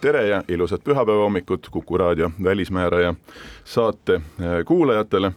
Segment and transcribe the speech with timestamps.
[0.00, 3.14] tere ja ilusat pühapäeva hommikut Kuku raadio Välismääraja
[3.64, 5.32] saate äh, kuulajatele.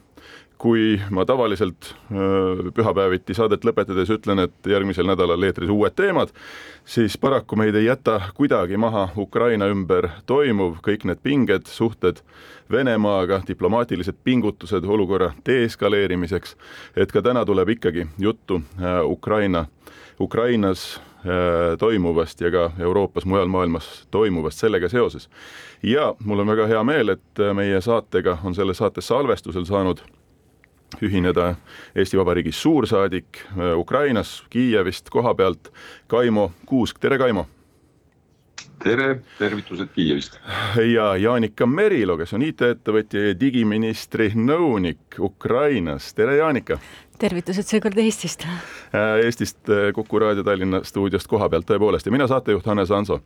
[0.58, 6.30] kui ma tavaliselt äh, pühapäeviti saadet lõpetades ütlen, et järgmisel nädalal eetris uued teemad,
[6.86, 12.24] siis paraku meid ei jäta kuidagi maha Ukraina ümber toimuv, kõik need pinged, suhted
[12.72, 16.56] Venemaaga, diplomaatilised pingutused olukorra deeskaleerimiseks,
[16.96, 19.66] et ka täna tuleb ikkagi juttu äh, Ukraina,
[20.20, 21.02] Ukrainas
[21.80, 25.30] toimuvast ja ka Euroopas, mujal maailmas toimuvast sellega seoses.
[25.84, 30.04] ja mul on väga hea meel, et äh, meie saatega on selle saate salvestusel saanud
[31.02, 31.56] ühineda
[31.96, 35.74] Eesti Vabariigi suursaadik äh, Ukrainas, Kiievist koha pealt,
[36.08, 37.48] Kaimo Kuusk, tere Kaimo!
[38.84, 40.40] tere, tervitused Kiievist!
[40.94, 46.80] ja Jaanika Merilo, kes on IT-ettevõtja ja digiministri nõunik Ukrainas, tere Jaanika!
[47.20, 48.46] Tervitused seekord Eestist.
[48.46, 53.20] Äh, Eestist äh, Kuku raadio Tallinna stuudiost koha pealt tõepoolest ja mina saatejuht Hannes Hanso.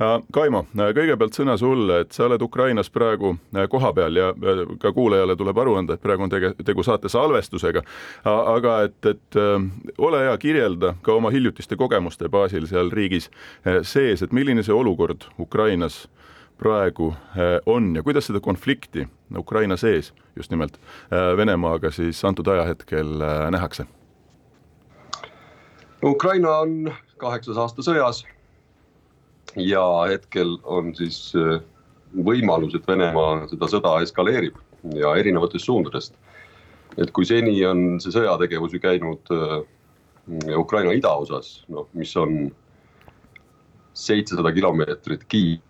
[0.00, 3.36] Äh, Kaimo, kõigepealt sõna sulle, et sa oled Ukrainas praegu
[3.70, 4.32] kohapeal ja
[4.80, 7.82] ka kuulajale tuleb aru anda, et praegu on tege, tegu saate salvestusega.
[8.24, 9.38] aga et, et
[9.98, 13.30] ole hea, kirjelda ka oma hiljutiste kogemuste baasil seal riigis
[13.82, 16.06] sees, et milline see olukord Ukrainas
[16.58, 22.46] praegu äh, on ja kuidas seda konflikti Ukraina sees just nimelt äh, Venemaaga siis antud
[22.46, 23.86] ajahetkel äh, nähakse?
[26.04, 28.24] Ukraina on kaheksas aasta sõjas
[29.56, 31.32] ja hetkel on siis
[32.24, 34.58] võimalus, et Venemaa seda sõda eskaleerib
[34.94, 36.14] ja erinevatest suundadest.
[36.96, 39.32] et kui seni on see sõjategevus ju käinud
[40.56, 42.52] Ukraina idaosas, noh, mis on
[43.94, 45.62] seitsesada kilomeetrit Kiievi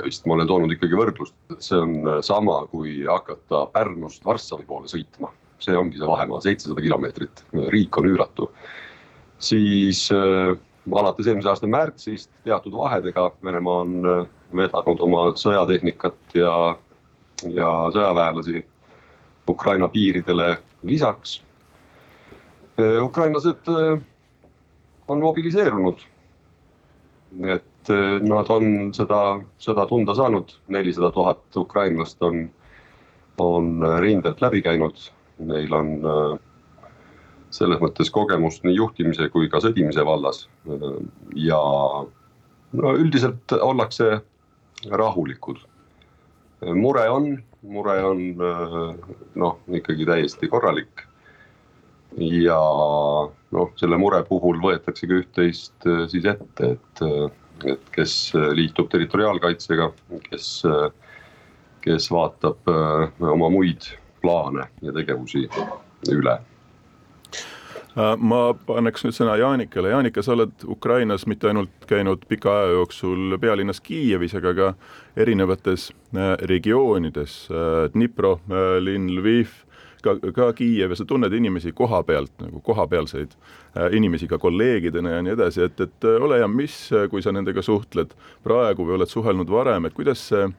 [0.00, 4.64] vist ma olen toonud ikkagi võrdlust, et see on äh, sama, kui hakata Pärnust Varssavi
[4.68, 5.32] poole sõitma.
[5.62, 8.50] see ongi see vahemaa, seitsesada kilomeetrit, riik on üüratu.
[9.38, 10.56] siis äh,
[10.90, 14.26] alates eelmise aasta märtsist teatud vahedega Venemaa on äh,
[14.56, 16.76] vedanud oma sõjatehnikat ja,
[17.46, 18.64] ja sõjaväelasi
[19.48, 21.42] Ukraina piiridele lisaks.
[22.80, 23.68] Äh, ukrainlased
[25.08, 26.00] on mobiliseerunud.
[27.48, 32.46] et nad on seda, seda tunda saanud, nelisada tuhat ukrainlast on,
[33.38, 35.00] on rindelt läbi käinud.
[35.42, 36.38] Neil on eh,
[37.52, 40.46] selles mõttes kogemust nii juhtimise kui ka sõdimise vallas.
[41.36, 41.60] ja
[42.72, 44.20] no üldiselt ollakse
[44.90, 45.58] rahulikud.
[46.74, 48.20] mure on, mure on
[49.34, 51.04] noh, ikkagi täiesti korralik.
[52.16, 52.60] ja
[53.50, 57.04] noh, selle mure puhul võetaksegi üht-teist siis ette, et
[57.66, 59.90] et kes äh, liitub territoriaalkaitsega,
[60.30, 60.88] kes, äh,
[61.84, 63.92] kes vaatab äh, oma muid
[64.22, 65.48] plaane ja tegevusi
[66.12, 66.38] üle.
[67.92, 68.38] Ma
[68.72, 73.82] annaks nüüd sõna Jaanikale, Jaanika, sa oled Ukrainas mitte ainult käinud pika aja jooksul pealinnas
[73.84, 74.68] Kiievis, aga ka
[75.20, 75.90] erinevates
[76.48, 77.34] regioonides,
[77.92, 78.38] Dnipro
[78.80, 79.52] linn, Lviv
[80.02, 85.16] ka, ka Kiiev ja sa tunned inimesi koha pealt nagu kohapealseid äh, inimesi ka kolleegidena
[85.16, 88.14] ja nii edasi, et, et äh, ole hea, mis, äh, kui sa nendega suhtled
[88.44, 90.50] praegu või oled suhelnud varem, et kuidas see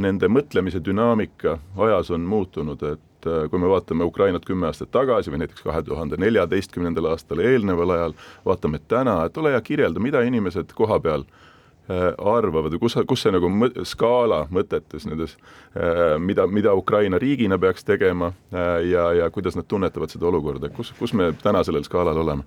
[0.00, 5.42] nende mõtlemise dünaamika ajas on muutunud, et kui me vaatame Ukrainat kümme aastat tagasi või
[5.42, 8.14] näiteks kahe tuhande neljateistkümnendal aastal eelneval ajal,
[8.48, 11.47] vaatame täna, et ole hea, kirjelda, mida inimesed koha peal Äh,
[11.88, 15.36] arvavad või kus, kus see nagu mõ skaala mõtetes nendes,
[15.72, 20.68] äh, mida, mida Ukraina riigina peaks tegema äh, ja, ja kuidas nad tunnetavad seda olukorda,
[20.74, 22.44] kus, kus me täna sellel skaalal oleme?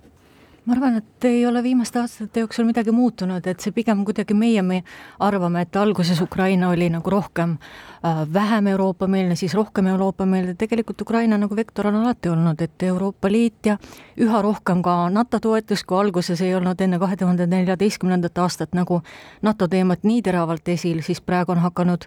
[0.64, 4.62] Ma arvan, et ei ole viimaste aastate jooksul midagi muutunud, et see pigem kuidagi meie,
[4.62, 4.82] me
[5.18, 11.38] arvame, et alguses Ukraina oli nagu rohkem äh, vähem Euroopa-meelne, siis rohkem Euroopa-meelne, tegelikult Ukraina
[11.38, 13.78] nagu vektor on alati olnud, et Euroopa Liit ja
[14.16, 19.02] üha rohkem ka NATO toetus, kui alguses ei olnud enne kahe tuhande neljateistkümnendat aastat nagu
[19.42, 22.06] NATO teemat nii teravalt esil, siis praegu on hakanud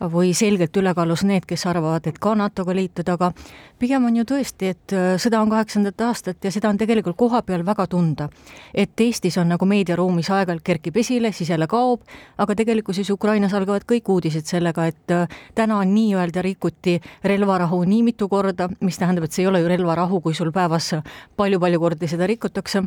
[0.00, 3.30] või selgelt ülekaalus need, kes arvavad, et ka NATO-ga liituda, aga
[3.78, 7.64] pigem on ju tõesti, et äh, sõda on kaheksandat aastat ja seda on tegelikult kohapeal
[7.66, 8.28] väga tunda.
[8.74, 12.00] et Eestis on nagu meediaruumis aeg-ajalt kerkib esile, siis jälle kaob,
[12.38, 18.28] aga tegelikkuses Ukrainas algavad kõik uudised sellega, et äh, täna nii-öelda rikuti relvarahu nii mitu
[18.28, 20.94] korda, mis tähendab, et see ei ole ju relvarahu, kui sul päevas
[21.36, 22.84] palju-palju kordi seda rikutakse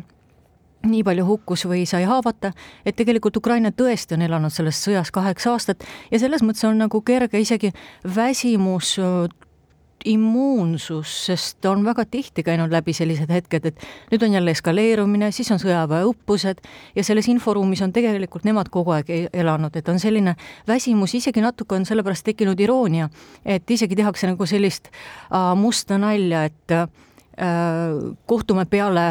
[0.86, 2.52] nii palju hukkus või sai haavata,
[2.86, 7.00] et tegelikult Ukraina tõesti on elanud selles sõjas kaheksa aastat ja selles mõttes on nagu
[7.02, 7.72] kerge isegi
[8.14, 8.96] väsimus
[10.04, 15.50] immuunsus, sest on väga tihti käinud läbi sellised hetked, et nüüd on jälle eskaleerumine, siis
[15.50, 16.62] on sõjaväeõppused
[16.96, 20.36] ja selles inforuumis on tegelikult nemad kogu aeg e-, elanud, et on selline
[20.68, 23.10] väsimus, isegi natuke on sellepärast tekkinud iroonia,
[23.44, 24.92] et isegi tehakse nagu sellist
[25.58, 26.86] musta nalja, et äh,
[28.26, 29.10] kohtume peale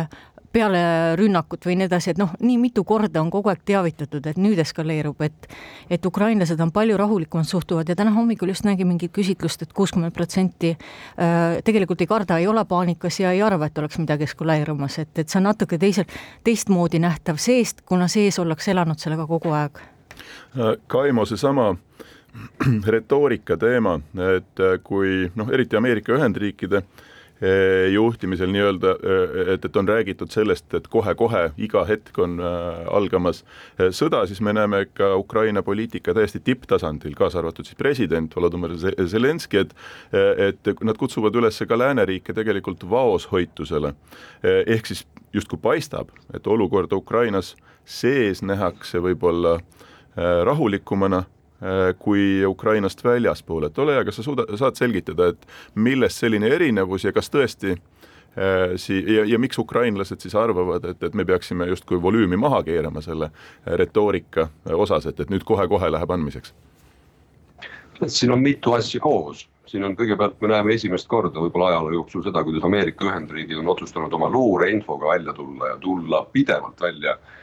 [0.51, 0.79] peale
[1.19, 4.59] rünnakut või nii edasi, et noh, nii mitu korda on kogu aeg teavitatud, et nüüd
[4.63, 5.47] eskaleerub, et
[5.89, 9.73] et ukrainlased on palju rahulikumalt suhtuvad ja täna hommikul just nägin mingit küsitlust et, et
[9.73, 14.27] kuuskümmend protsenti äh, tegelikult ei karda, ei ole paanikas ja ei arva, et oleks midagi
[14.27, 16.07] eskaleerumas, et, et see on natuke teisel,
[16.43, 19.83] teistmoodi nähtav seest, kuna sees ollakse elanud sellega kogu aeg.
[20.57, 21.73] Äh, Kaimo, seesama
[22.95, 23.99] retoorika teema,
[24.35, 27.05] et kui noh, eriti Ameerika Ühendriikide äh,
[27.93, 33.43] juhtimisel nii-öelda, eh, et, et on räägitud sellest, et kohe-kohe iga hetk on äh, algamas
[33.77, 39.67] sõda, siis me näeme ka Ukraina poliitika täiesti tipptasandil, kaasa arvatud siis president Volodõmõr Zelenskõi,
[39.67, 39.75] et
[40.47, 43.93] et nad kutsuvad üles ka lääneriike tegelikult vaoshoitusele.
[44.43, 47.55] ehk siis justkui paistab, et olukorda Ukrainas
[47.85, 49.59] sees nähakse võib-olla
[50.43, 51.23] rahulikumana
[51.99, 57.07] kui Ukrainast väljaspool, et ole hea, kas sa suuda, saad selgitada, et millest selline erinevus
[57.07, 61.67] ja kas tõesti äh, sii- ja, ja miks ukrainlased siis arvavad, et, et me peaksime
[61.71, 63.31] justkui volüümi maha keerama selle
[63.65, 66.53] retoorika osas, et, et nüüd kohe-kohe läheb andmiseks?
[68.05, 72.21] siin on mitu asja koos, siin on kõigepealt me näeme esimest korda võib-olla ajaloo jooksul
[72.27, 77.17] seda, kuidas Ameerika Ühendriigid on otsustanud oma luureinfoga välja tulla ja tulla pidevalt välja äh,
[77.17, 77.36] Äh,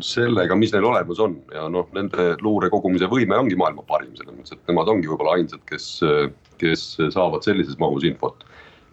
[0.00, 4.32] sellega, mis neil olemas on ja noh, nende luure kogumise võime ongi maailma parim, selles
[4.32, 5.88] mõttes, et nemad ongi võib-olla ainsad, kes,
[6.60, 8.46] kes saavad sellises mahus infot.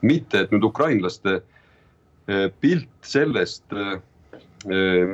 [0.05, 3.95] mitte, et nüüd ukrainlaste äh, pilt sellest, äh,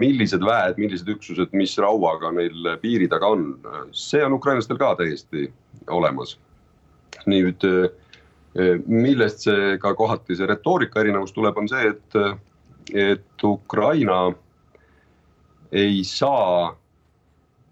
[0.01, 3.49] millised väed, millised üksused, mis rauaga neil piiri taga on,
[3.93, 5.51] see on ukrainlastel ka täiesti
[5.91, 6.38] olemas.
[7.27, 7.61] nüüd,
[8.88, 12.15] millest see ka kohati see retoorika erinevus tuleb, on see, et
[12.93, 14.31] et Ukraina
[15.71, 16.75] ei saa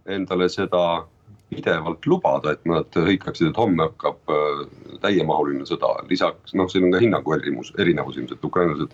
[0.09, 1.05] endale seda
[1.49, 4.61] pidevalt lubada, et nad hõikaksid, et homme hakkab äh,
[5.01, 8.93] täiemahuline sõda, lisaks noh, siin on ka hinnangu erinevus, erinevus ilmselt, ukrainlased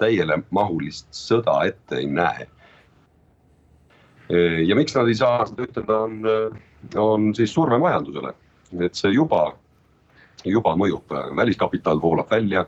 [0.00, 2.48] täielemahulist sõda ette ei näe.
[4.66, 6.20] ja miks nad ei saa seda ütelda, on,
[7.02, 8.30] on siis surve majandusele,
[8.86, 9.48] et see juba,
[10.46, 12.62] juba mõjub, väliskapital voolab välja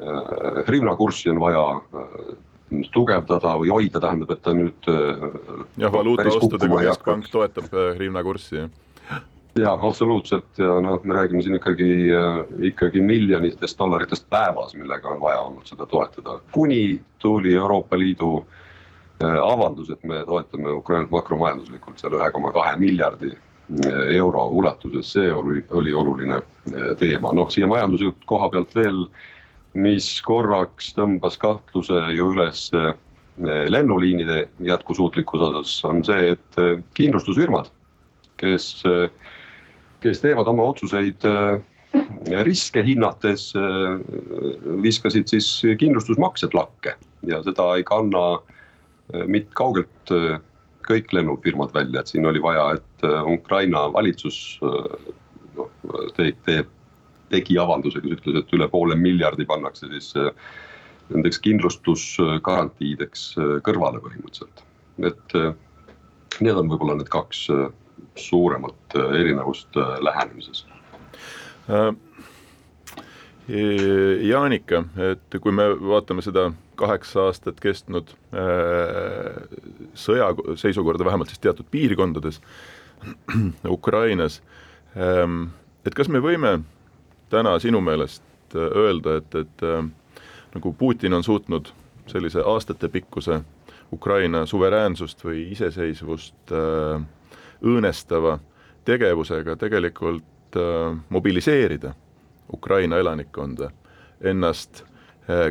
[0.00, 2.32] Äh, hryvnia kurssi on vaja äh,
[2.92, 4.88] tugevdada või hoida, tähendab, et ta nüüd.
[4.90, 5.28] Äh,
[5.78, 9.20] jah, valuutaostudega keskpank toetab hryvnia kurssi, jah.
[9.54, 11.86] ja absoluutselt ja noh, me räägime siin ikkagi,
[12.72, 18.40] ikkagi miljonitest dollaritest päevas, millega on vaja olnud seda toetada, kuni tuli Euroopa Liidu
[19.22, 23.30] avaldus, et me toetame Ukrainat makromajanduslikult seal ühe koma kahe miljardi
[24.10, 26.40] euro ulatuses, see oli, oli oluline
[26.98, 29.06] teema, noh siia majanduse koha pealt veel
[29.74, 32.94] mis korraks tõmbas kahtluse ju üles eh,
[33.70, 37.70] lennuliinide jätkusuutlikkuse osas, on see, et eh, kindlustusfirmad,
[38.40, 39.08] kes, eh,
[40.04, 41.26] kes teevad oma otsuseid
[42.44, 43.52] riske hinnates,
[44.82, 45.46] viskasid siis
[45.78, 46.96] kindlustusmaksed lakke
[47.30, 48.40] ja seda ei kanna
[49.30, 50.10] mitte kaugelt
[50.84, 54.58] kõik lennufirmad välja, et siin oli vaja, et Ukraina valitsus
[55.54, 55.70] noh,
[56.18, 56.74] teeb,
[57.32, 60.30] tegi avalduse, kus ütles, et üle poole miljardi pannakse siis äh,
[61.12, 64.64] nendeks kindlustusgarantiideks äh, kõrvale põhimõtteliselt.
[65.04, 65.52] et äh,
[66.40, 67.46] need on võib-olla need kaks
[68.18, 70.64] suuremat erinevust lähenemises.
[74.24, 76.48] Jaanika, et kui me vaatame seda
[76.78, 78.10] kaheksa aastat kestnud
[80.04, 82.40] sõjaseisukorda, vähemalt siis teatud piirkondades
[83.76, 84.40] Ukrainas,
[84.98, 85.48] ähm,
[85.86, 86.58] et kas me võime
[87.34, 88.22] täna sinu meelest
[88.54, 89.82] äh, öelda, et, et äh,
[90.54, 91.72] nagu Putin on suutnud
[92.06, 93.40] sellise aastatepikkuse
[93.92, 97.02] Ukraina suveräänsust või iseseisvust äh,
[97.64, 98.38] õõnestava
[98.84, 100.22] tegevusega tegelikult
[101.08, 101.94] mobiliseerida
[102.52, 103.70] Ukraina elanikkonda
[104.20, 104.84] ennast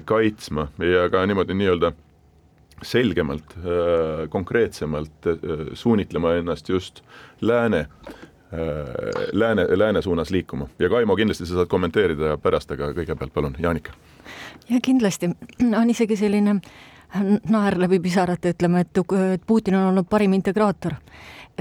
[0.05, 1.89] kaitsma ja ka niimoodi nii-öelda
[2.85, 3.55] selgemalt
[4.29, 5.27] konkreetsemalt
[5.73, 7.01] suunitlema ennast just
[7.41, 7.87] lääne
[9.33, 13.93] lääne, lääne suunas liikuma ja Kaimo, kindlasti sa saad kommenteerida pärast, aga kõigepealt palun, Jaanika.
[14.69, 15.29] ja kindlasti
[15.81, 16.59] on isegi selline
[17.49, 18.99] naer läbi pisarate ütlema, et,
[19.47, 20.93] Putin on olnud parim integraator.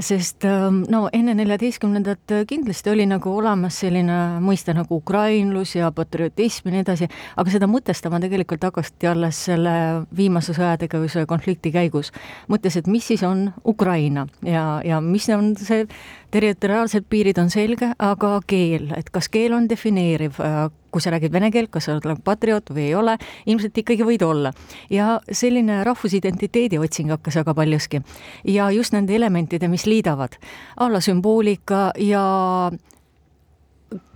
[0.01, 5.91] sest ähm, no enne neljateistkümnendat äh, kindlasti oli nagu olemas selline mõiste nagu ukrainlus ja
[5.93, 9.75] patriotism ja nii edasi, aga seda mõtestama tegelikult hakati alles selle
[10.17, 12.09] viimase sõjategevuse konflikti käigus.
[12.49, 15.85] mõttes, et mis siis on Ukraina ja, ja mis on see,
[16.33, 20.63] territoriaalsed piirid on selge, aga keel, et kas keel on defineeriv, äh,
[20.93, 24.25] kui sa räägid vene keelt, kas sa oled patrioot või ei ole, ilmselt ikkagi võid
[24.27, 24.53] olla.
[24.91, 28.03] ja selline rahvusidentiteedi otsing hakkas väga paljuski.
[28.45, 30.39] ja just nende elementide, mis liidavad,
[30.77, 32.73] a la sümboolika ja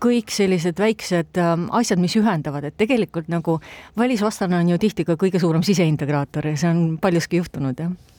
[0.00, 3.60] kõik sellised väiksed ähm, asjad, mis ühendavad, et tegelikult nagu
[3.98, 8.15] välisvastane on ju tihti ka kõige suurem siseintegraator ja see on paljuski juhtunud, jah Äh,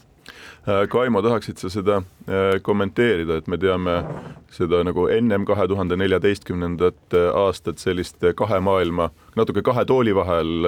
[0.68, 3.94] Kaimo, tahaksid sa seda äh, kommenteerida, et me teame
[4.52, 9.08] seda nagu ennem kahe tuhande neljateistkümnendat äh, aastat sellist kahe maailma,
[9.40, 10.68] natuke kahe tooli vahel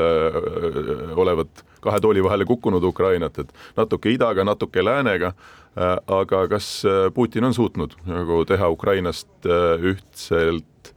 [1.19, 5.33] olevat, kahe tooli vahele kukkunud Ukrainat, et natuke idaga, natuke läänega.
[6.07, 9.45] aga kas Putin on suutnud nagu teha Ukrainast
[9.91, 10.93] ühtselt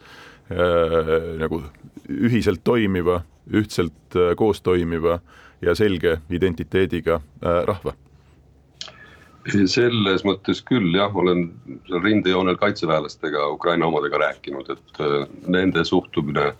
[1.43, 1.61] nagu
[2.09, 3.21] ühiselt toimiva,
[3.53, 5.21] ühtselt koos toimiva
[5.61, 7.95] ja selge identiteediga rahva?
[9.51, 11.49] Selles mõttes küll jah, olen
[11.89, 16.53] seal rindejoonel kaitseväelastega, Ukraina omadega rääkinud, et äh, nende suhtumine.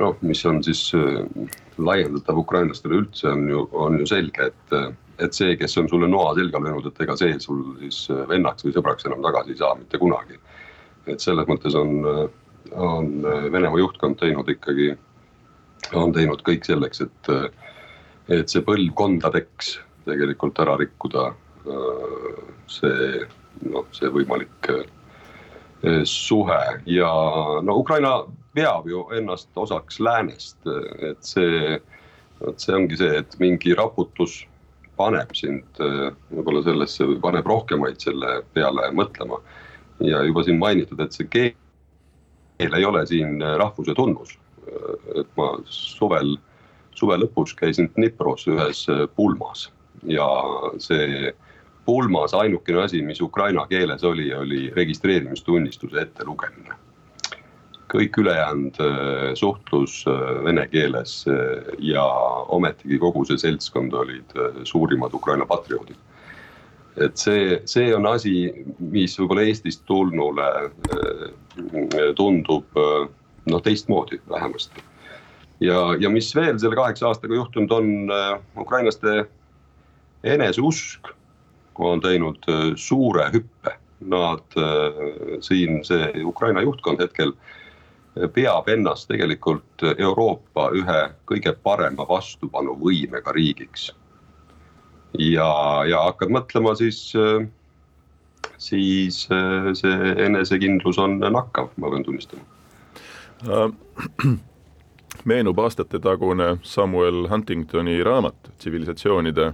[0.00, 1.48] noh, mis on siis äh,
[1.78, 6.08] laiendatav ukrainlastele üldse on ju, on ju selge, et, äh, et see, kes on sulle
[6.08, 9.74] noa selga löönud, et ega see sul siis vennaks või sõbraks enam tagasi ei saa
[9.78, 10.38] mitte kunagi.
[11.06, 12.02] et selles mõttes on,
[12.74, 14.90] on Venemaa juhtkond teinud ikkagi,
[15.94, 17.30] on teinud kõik selleks, et,
[18.28, 21.30] et see põlvkondadeks tegelikult ära rikkuda
[22.70, 23.26] see
[23.70, 27.12] noh, see võimalik eh, suhe ja
[27.64, 28.18] no Ukraina
[28.56, 30.56] veab ju ennast osaks läänest,
[31.04, 31.76] et see,
[32.40, 34.40] vot see ongi see, et mingi raputus
[34.96, 39.42] paneb sind võib-olla sellesse või paneb rohkemaid selle peale mõtlema.
[40.00, 44.38] ja juba siin mainitud, et see keel ei ole siin rahvuse tunnus.
[45.14, 46.38] et ma suvel,
[46.96, 49.68] suve lõpus käisin Dnipros ühes pulmas
[50.02, 50.26] ja
[50.78, 51.34] see
[51.86, 56.82] pulmas ainukene asi, mis ukraina keeles oli, oli registreerimistunnistuse ettelugemine.
[57.86, 62.02] kõik ülejäänud äh, suhtlus äh, vene keeles äh, ja
[62.50, 64.34] ometigi kogu see seltskond olid
[64.66, 65.96] suurimad Ukraina patrioodid.
[66.96, 70.46] et see, see on asi, mis võib-olla Eestist tulnule
[72.16, 72.78] tundub
[73.46, 74.82] noh, teistmoodi vähemasti.
[75.60, 77.92] ja, ja mis veel selle kaheksa aastaga juhtunud on,
[78.58, 79.28] ukrainlaste
[80.24, 81.14] eneseusk
[81.78, 83.76] on teinud äh, suure hüppe.
[84.00, 92.08] Nad äh, siin see Ukraina juhtkond hetkel äh, peab ennast tegelikult Euroopa ühe kõige parema
[92.08, 93.92] vastupanuvõimega riigiks.
[95.18, 96.98] ja, ja hakkad mõtlema, siis,
[98.60, 99.22] siis
[99.80, 102.44] see enesekindlus on nakkav, ma pean tunnistama
[105.30, 109.52] meenub aastatetagune Samuel Huntingtoni raamat Tsivilisatsioonide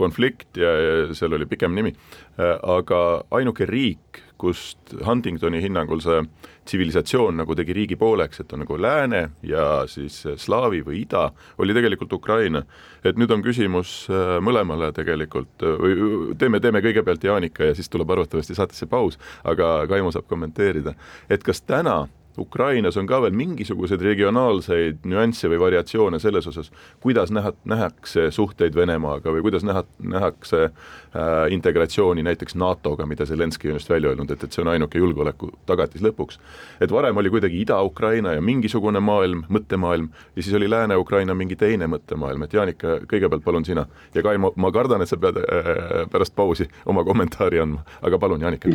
[0.00, 1.94] konflikt ja, ja seal oli pikem nimi,
[2.38, 6.22] äh, aga ainuke riik, kust Huntingtoni hinnangul see
[6.64, 11.26] tsivilisatsioon nagu tegi riigi pooleks, et on nagu lääne ja siis slaavi või ida,
[11.60, 12.62] oli tegelikult Ukraina.
[13.04, 18.10] et nüüd on küsimus äh, mõlemale tegelikult või teeme, teeme kõigepealt Jaanika ja siis tuleb
[18.10, 20.94] arvatavasti saatesse paus, aga Kaimo saab kommenteerida,
[21.28, 22.06] et kas täna
[22.40, 26.70] Ukrainas on ka veel mingisuguseid regionaalseid nüansse või variatsioone selles osas,
[27.04, 33.74] kuidas näha, nähakse suhteid Venemaaga või kuidas näha, nähakse äh, integratsiooni näiteks NATO-ga, mida Zelenskõi
[33.74, 36.40] on just välja öelnud, et, et see on ainuke julgeoleku tagatis lõpuks.
[36.80, 41.86] et varem oli kuidagi Ida-Ukraina ja mingisugune maailm, mõttemaailm ja siis oli Lääne-Ukraina mingi teine
[41.90, 43.86] mõttemaailm, et Jaanika, kõigepealt palun sina.
[44.14, 48.40] Ja Kai, ma kardan, et sa pead äh, pärast pausi oma kommentaari andma, aga palun,
[48.40, 48.70] Jaanika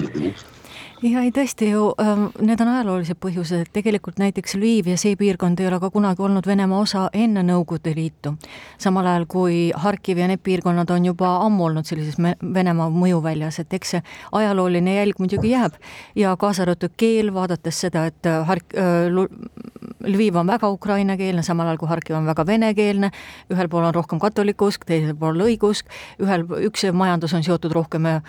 [1.03, 5.15] ja ei tõesti ju, ähm, need on ajaloolised põhjused, et tegelikult näiteks Lviv ja see
[5.19, 8.35] piirkond ei ole ka kunagi olnud Venemaa osa enne Nõukogude Liitu.
[8.77, 12.15] samal ajal kui Harkiv ja need piirkonnad on juba ammu olnud sellises
[12.53, 15.73] Venemaa mõjuväljas, et eks see ajalooline jälg muidugi jääb
[16.15, 19.11] ja kaasa arvatud keel, vaadates seda, et äh, Hark- äh,,
[20.05, 23.11] Lviv on väga ukrainakeelne, samal ajal kui Harkiv on väga venekeelne,
[23.53, 25.89] ühel pool on rohkem katoliku usk, teisel pool õigeusk,
[26.21, 28.21] ühel, üks majandus on seotud rohkem äh,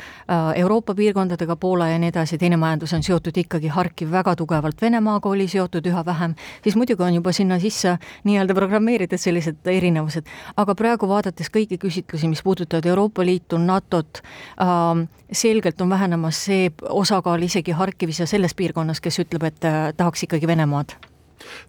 [0.56, 4.80] Euroopa piirkondadega, Poola ja nii edasi, teine majandus on seotud ikkagi Harkiv väga tugevalt.
[4.82, 6.34] Venemaaga, oli seotud üha vähem,
[6.64, 10.26] siis muidugi on juba sinna sisse nii-öelda programmeeritud sellised erinevused.
[10.56, 14.22] aga praegu vaadates kõiki küsitlusi, mis puudutavad Euroopa Liitu, NATO-t
[14.60, 19.92] äh,, selgelt on vähenemas see osakaal isegi Harkivis ja selles piirkonnas, kes ütleb, et äh,
[19.96, 20.96] tahaks ikkagi Venemaad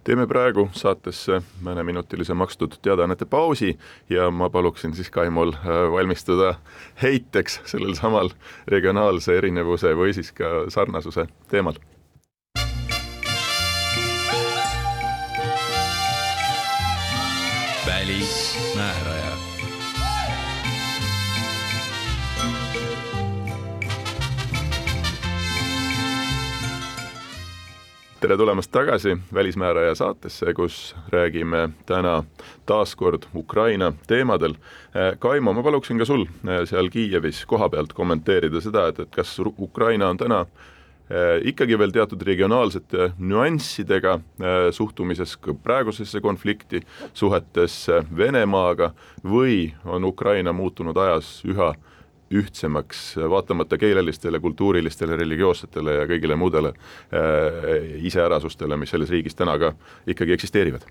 [0.03, 3.73] teeme praegu saatesse mõneminutilise makstud teadaannete pausi
[4.09, 6.55] ja ma paluksin siis Kaimol äh, valmistuda
[7.01, 8.31] heiteks sellel samal
[8.67, 11.79] regionaalse erinevuse või siis ka sarnasuse teemal.
[28.27, 32.23] Tere tulemast tagasi Välismääraja saatesse, kus räägime täna
[32.65, 34.53] taas kord Ukraina teemadel.
[35.19, 40.09] Kaimo, ma paluksin ka sul eh, seal Kiievis kohapealt kommenteerida seda, et, et kas Ukraina
[40.11, 48.91] on täna eh, ikkagi veel teatud regionaalsete nüanssidega eh, suhtumises praegusesse konflikti, suhetesse Venemaaga
[49.23, 51.77] või on Ukraina muutunud ajas üha
[52.31, 59.73] ühtsemaks, vaatamata keelelistele, kultuurilistele, religioossetele ja kõigile muudele äh, iseärasustele, mis selles riigis täna ka
[60.07, 60.89] ikkagi eksisteerivad?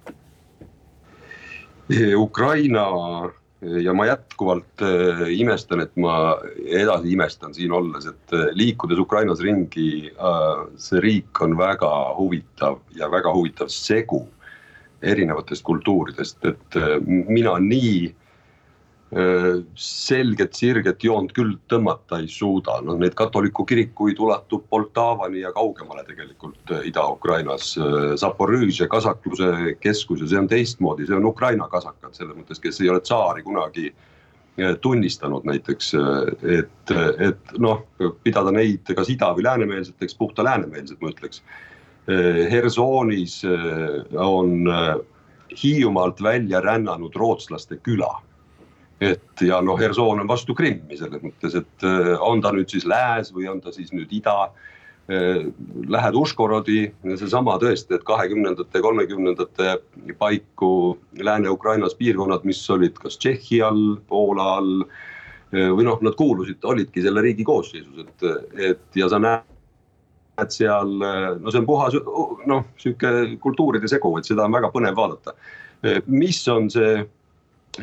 [2.16, 2.86] Ukraina
[3.60, 9.40] ja ma jätkuvalt äh, imestan, et ma edasi imestan siin olles, et äh, liikudes Ukrainas
[9.44, 14.26] ringi äh,, see riik on väga huvitav ja väga huvitav segu
[15.02, 16.76] erinevatest kultuuridest, et
[17.06, 18.14] mina nii
[19.78, 26.02] selget sirget joont küll tõmmata ei suuda, noh neid katoliku kirikuid ulatub Poltavani ja kaugemale
[26.08, 27.76] tegelikult Ida-Ukrainas.
[28.18, 32.90] Zaporõžje kasakluse keskus ja see on teistmoodi, see on Ukraina kasakad selles mõttes, kes ei
[32.90, 33.92] ole tsaari kunagi
[34.82, 35.94] tunnistanud näiteks,
[36.42, 37.84] et, et noh,
[38.24, 41.44] pidada neid kas ida- või läänemeelseteks, puhta läänemeelsed, ma ütleks.
[42.50, 43.42] Hersoonis
[44.18, 44.66] on
[45.62, 48.16] Hiiumaalt välja rännanud rootslaste küla
[49.00, 52.86] et ja noh, Herson on vastu Krimmi selles mõttes, et äh, on ta nüüd siis
[52.88, 54.48] lääs või on ta siis nüüd ida.
[55.12, 55.48] Äh,
[55.92, 56.86] lähed Uškorodi,
[57.20, 59.76] seesama tõesti, et kahekümnendate, kolmekümnendate
[60.18, 60.70] paiku
[61.20, 64.86] Lääne-Ukrainas piirkonnad, mis olid kas Tšehhi all, Poola all.
[65.52, 68.26] Äh, või noh, nad kuulusid, olidki selle riigi koosseisus, et,
[68.72, 70.90] et ja sa näed seal,
[71.40, 71.94] no see on puhas
[72.50, 75.32] noh, sihuke kultuuride segu, et seda on väga põnev vaadata.
[76.06, 77.06] mis on see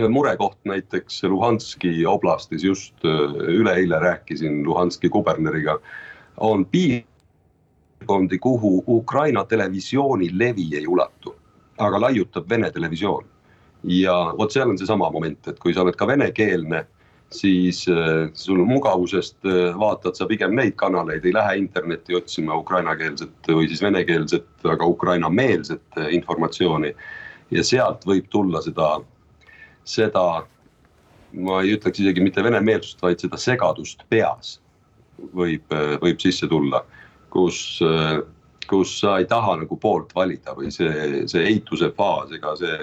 [0.09, 3.11] murekoht näiteks Luhanski oblastis, just äh,
[3.47, 5.79] üleeile rääkisin Luhanski kuberneriga,
[6.37, 11.35] on piirkondi, kuhu Ukraina televisiooni levi ei ulatu,
[11.77, 13.25] aga laiutab Vene televisioon.
[13.83, 16.85] ja vot seal on seesama moment, et kui sa oled ka venekeelne,
[17.29, 23.49] siis äh, sul mugavusest äh, vaatad sa pigem neid kanaleid, ei lähe internetti otsima ukrainakeelset
[23.49, 26.93] või siis venekeelset, aga ukrainameelset informatsiooni.
[27.51, 29.01] ja sealt võib tulla seda
[29.87, 30.43] seda,
[31.33, 34.57] ma ei ütleks isegi mitte venemeelsust, vaid seda segadust peas
[35.33, 36.83] võib, võib sisse tulla,
[37.33, 37.79] kus,
[38.69, 42.79] kus sa ei taha nagu poolt valida või see, see eituse faas ega see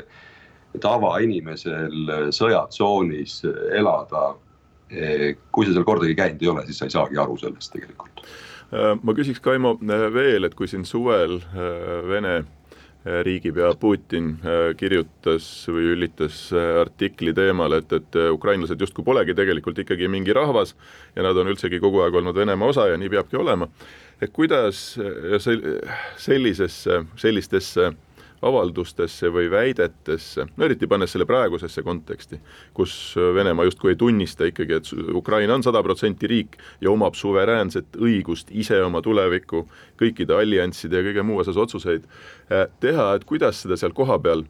[0.81, 3.41] tavainimesel sõjatsoonis
[3.79, 4.37] elada.
[5.55, 8.23] kui sa seal kordagi käinud ei ole, siis sa ei saagi aru sellest tegelikult.
[9.03, 9.77] ma küsiks Kaimo
[10.15, 11.41] veel, et kui siin suvel
[12.09, 12.43] Vene
[13.05, 19.35] riigipea Putin äh, kirjutas või üllitas äh, artikli teemal, et, et äh, ukrainlased justkui polegi
[19.35, 20.75] tegelikult ikkagi mingi rahvas
[21.17, 23.69] ja nad on üldsegi kogu aeg olnud Venemaa osa ja nii peabki olema.
[24.21, 24.99] et kuidas
[26.21, 27.93] sellisesse, sellistesse
[28.43, 32.41] avaldustesse või väidetesse, no eriti pannes selle praegusesse konteksti,
[32.75, 32.95] kus
[33.35, 38.53] Venemaa justkui ei tunnista ikkagi, et Ukraina on sada protsenti riik ja omab suveräänset õigust
[38.53, 39.67] ise oma tulevikku,
[40.01, 44.47] kõikide alliansside ja kõige muu osas otsuseid eh, teha, et kuidas seda seal kohapeal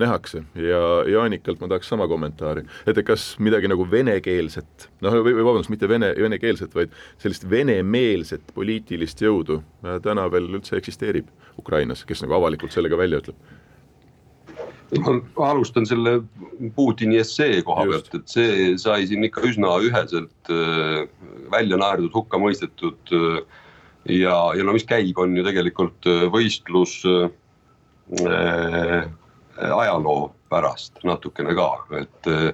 [0.00, 5.70] nähakse ja Jaanikalt ma tahaks sama kommentaari, et kas midagi nagu venekeelset, noh, või, vabandust,
[5.72, 11.30] mitte vene, venekeelset, vaid sellist venemeelset poliitilist jõudu äh, täna veel üldse eksisteerib
[11.60, 13.38] Ukrainas, kes nagu avalikult sellega välja ütleb?
[14.94, 16.20] ma alustan selle
[16.76, 21.04] Putini essee koha pealt, et see sai siin ikka üsna üheselt äh,
[21.50, 23.14] välja naerdud, hukka mõistetud.
[23.14, 23.40] Äh,
[24.12, 27.00] ja, ja no mis käib, on ju tegelikult võistlus
[29.58, 31.68] ajaloo pärast natukene ka,
[32.00, 32.52] et äh,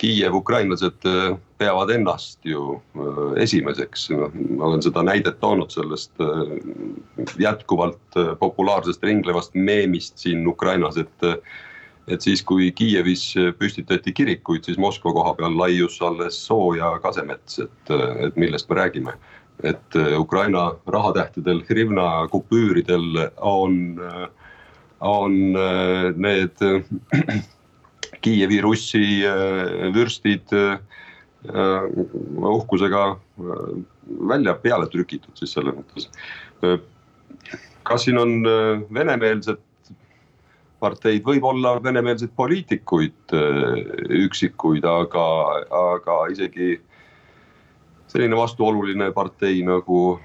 [0.00, 4.08] Kiiev ukrainlased äh, peavad ennast ju äh, esimeseks,
[4.56, 6.12] ma olen seda näidet toonud sellest
[7.40, 11.30] jätkuvalt populaarsest ringlevast meemist siin Ukrainas, et.
[12.10, 13.22] et siis, kui Kiievis
[13.58, 17.92] püstitati kirikuid, siis Moskva koha peal laius alles soo ja kasemets, et,
[18.26, 19.12] et millest me räägime.
[19.62, 24.26] et Ukraina rahatähtedel, hrivna kupüüridel on äh,
[25.00, 26.82] on äh, need äh,
[28.20, 30.52] Kiievi russi äh, vürstid
[32.36, 33.16] uhkusega
[34.28, 36.10] välja peale trükitud siis selles mõttes.
[37.88, 38.44] kas siin on
[38.92, 39.62] venemeelsed
[40.84, 43.32] parteid, võib-olla venemeelseid poliitikuid
[44.20, 45.24] üksikuid, aga,
[45.72, 46.74] aga isegi
[48.12, 50.18] selline vastuoluline partei nagu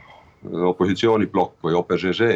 [0.71, 2.29] opositsiooniplokk või OPŽŽ,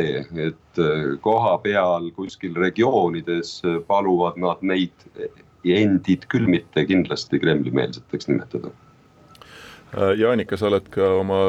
[0.48, 0.82] et
[1.22, 5.08] koha peal kuskil regioonides paluvad nad neid
[5.65, 8.72] endid küll mitte kindlasti Kremli-meelseteks nimetada.
[10.17, 11.39] Jaanika, sa oled ka oma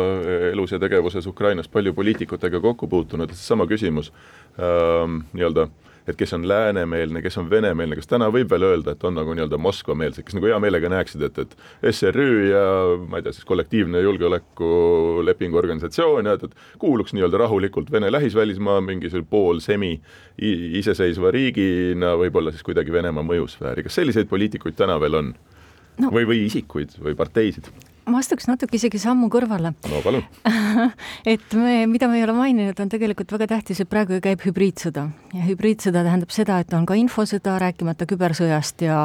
[0.48, 4.08] elus ja tegevuses Ukrainas palju poliitikutega kokku puutunud, seesama küsimus.
[4.56, 8.94] Ähm, nii-öelda äh, et kes on läänemeelne, kes on venemeelne, kas täna võib veel öelda,
[8.94, 12.64] et on nagu nii-öelda Moskva-meelsed, kes nagu hea meelega näeksid, et, et SRÜ ja
[13.06, 18.80] ma ei tea, siis kollektiivne julgeolekulepingu organisatsioon ja et, et kuuluks nii-öelda rahulikult Vene lähisvälismaa
[18.86, 19.94] mingisugune pool semi
[20.80, 25.32] iseseisva riigina võib-olla siis kuidagi Venemaa mõjusfääri, kas selliseid poliitikuid täna veel on
[26.00, 26.10] no.?
[26.10, 27.70] või, või isikuid või parteisid?
[28.08, 29.72] Ma astuks natuke isegi sammu kõrvale.
[29.90, 30.24] no palun.
[31.32, 35.06] Et me, mida me ei ole maininud, on tegelikult väga tähtis, et praegu käib hübriidsõda.
[35.34, 38.98] Ja hübriidsõda tähendab seda, et on ka infosõda, rääkimata kübersõjast ja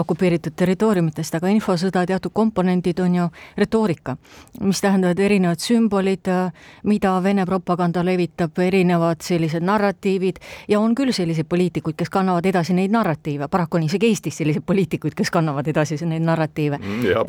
[0.00, 3.28] okupeeritud territooriumitest, aga infosõda teatud komponendid on ju
[3.60, 4.16] retoorika,
[4.60, 6.28] mis tähendavad erinevad sümbolid,
[6.84, 12.76] mida Vene propaganda levitab, erinevad sellised narratiivid ja on küll selliseid poliitikuid, kes kannavad edasi
[12.76, 16.80] neid narratiive, paraku on isegi Eestis selliseid poliitikuid, kes kannavad edasi neid narratiive.
[16.80, 17.24] Mm, jah,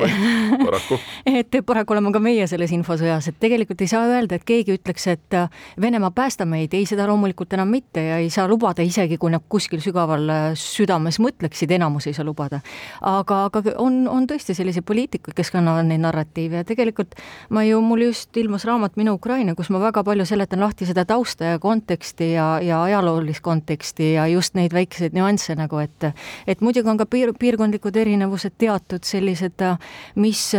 [0.64, 0.98] paraku
[1.40, 5.06] et paraku oleme ka meie selles infosõjas, et tegelikult ei saa öelda, et keegi ütleks,
[5.12, 5.48] et äh,
[5.80, 9.44] Venemaa päästa meid, ei seda loomulikult enam mitte ja ei saa lubada, isegi kui nad
[9.48, 12.60] kuskil sügaval äh, südames mõtleksid, enamus ei saa lubada.
[13.00, 17.16] aga, aga on, on tõesti selliseid poliitikuid, kes kannavad neid narratiive ja tegelikult
[17.50, 21.04] ma ju, mul just ilmus raamat Minu Ukraina, kus ma väga palju seletan lahti seda
[21.08, 26.12] tausta ja konteksti ja, ja ajaloolist konteksti ja just neid väikeseid nüansse nagu, et
[26.46, 29.78] et muidugi on ka piir, piirkondlikud erinevused teatud sellised, äh,
[30.14, 30.52] mis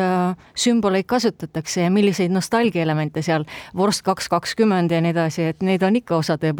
[0.55, 3.45] sümboleid kasutatakse ja milliseid nostalgiaelemente seal,
[3.77, 6.53] vorst kaks kakskümmend ja nii edasi, et need on ikka osade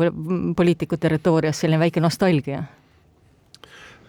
[0.56, 2.64] poliitikute retoorias selline väike nostalgia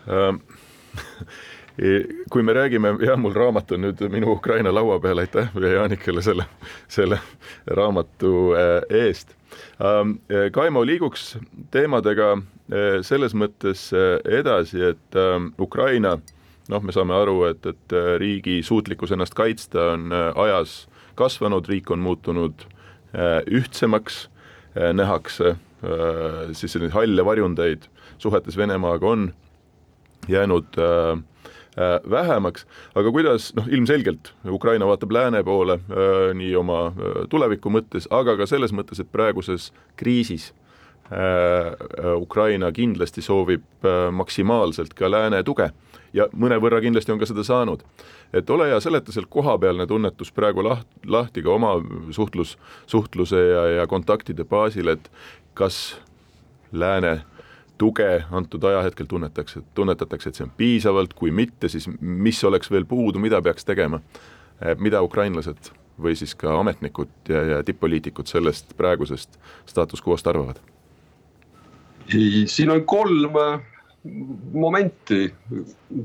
[0.08, 0.40] ähm,
[2.30, 6.46] kui me räägime, jah, mul raamat on nüüd minu Ukraina laua peal, aitäh Jaanikele selle,
[6.88, 7.18] selle
[7.66, 9.34] raamatu äh, eest.
[9.82, 10.18] Ähm,
[10.52, 11.37] Kaimo, liiguks
[11.74, 16.18] teemadega äh, selles mõttes äh, edasi, et ähm, Ukraina
[16.72, 20.85] noh, me saame aru, et, et äh, riigi suutlikkus ennast kaitsta on äh, ajas
[21.18, 22.66] kasvanud, riik on muutunud
[23.14, 24.29] äh, ühtsemaks,
[24.74, 25.53] nähakse
[26.50, 27.85] siis selliseid halle varjundeid
[28.18, 29.29] suhetes Venemaaga on
[30.27, 30.74] jäänud
[32.11, 32.64] vähemaks,
[32.98, 35.77] aga kuidas noh, ilmselgelt Ukraina vaatab lääne poole
[36.35, 36.81] nii oma
[37.31, 40.50] tuleviku mõttes, aga ka selles mõttes, et praeguses kriisis
[42.18, 45.70] Ukraina kindlasti soovib maksimaalselt ka lääne tuge
[46.14, 47.83] ja mõnevõrra kindlasti on ka seda saanud.
[48.33, 51.77] et ole hea, seleta sealt kohapealne tunnetus praegu laht-, lahti ka oma
[52.11, 55.11] suhtlus, suhtluse ja, ja kontaktide baasil, et
[55.55, 56.00] kas
[56.72, 57.20] lääne
[57.79, 62.87] tuge antud ajahetkel tunnetakse, tunnetatakse, et see on piisavalt, kui mitte, siis mis oleks veel
[62.87, 64.00] puudu, mida peaks tegema,
[64.79, 70.59] mida ukrainlased või siis ka ametnikud ja, ja tipp-poliitikud sellest praegusest staatus quo'st arvavad?
[72.46, 73.38] siin on kolm
[74.52, 75.34] momenti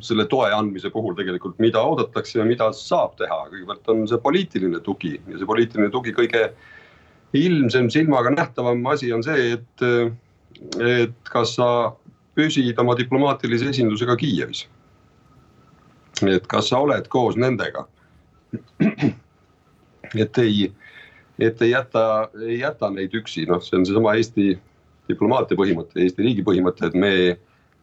[0.01, 4.79] selle toe andmise puhul tegelikult, mida oodatakse ja mida saab teha, kõigepealt on see poliitiline
[4.85, 6.45] tugi ja see poliitiline tugi kõige
[7.35, 9.83] ilmsem silmaga nähtavam asi on see, et,
[10.79, 11.69] et kas sa
[12.39, 14.67] püsid oma diplomaatilise esindusega Kiievis.
[16.23, 17.85] et kas sa oled koos nendega.
[20.23, 20.71] et ei,
[21.39, 24.55] et ei jäta, ei jäta neid üksi, noh, see on seesama Eesti
[25.11, 27.13] diplomaatia põhimõte, Eesti riigi põhimõte, et me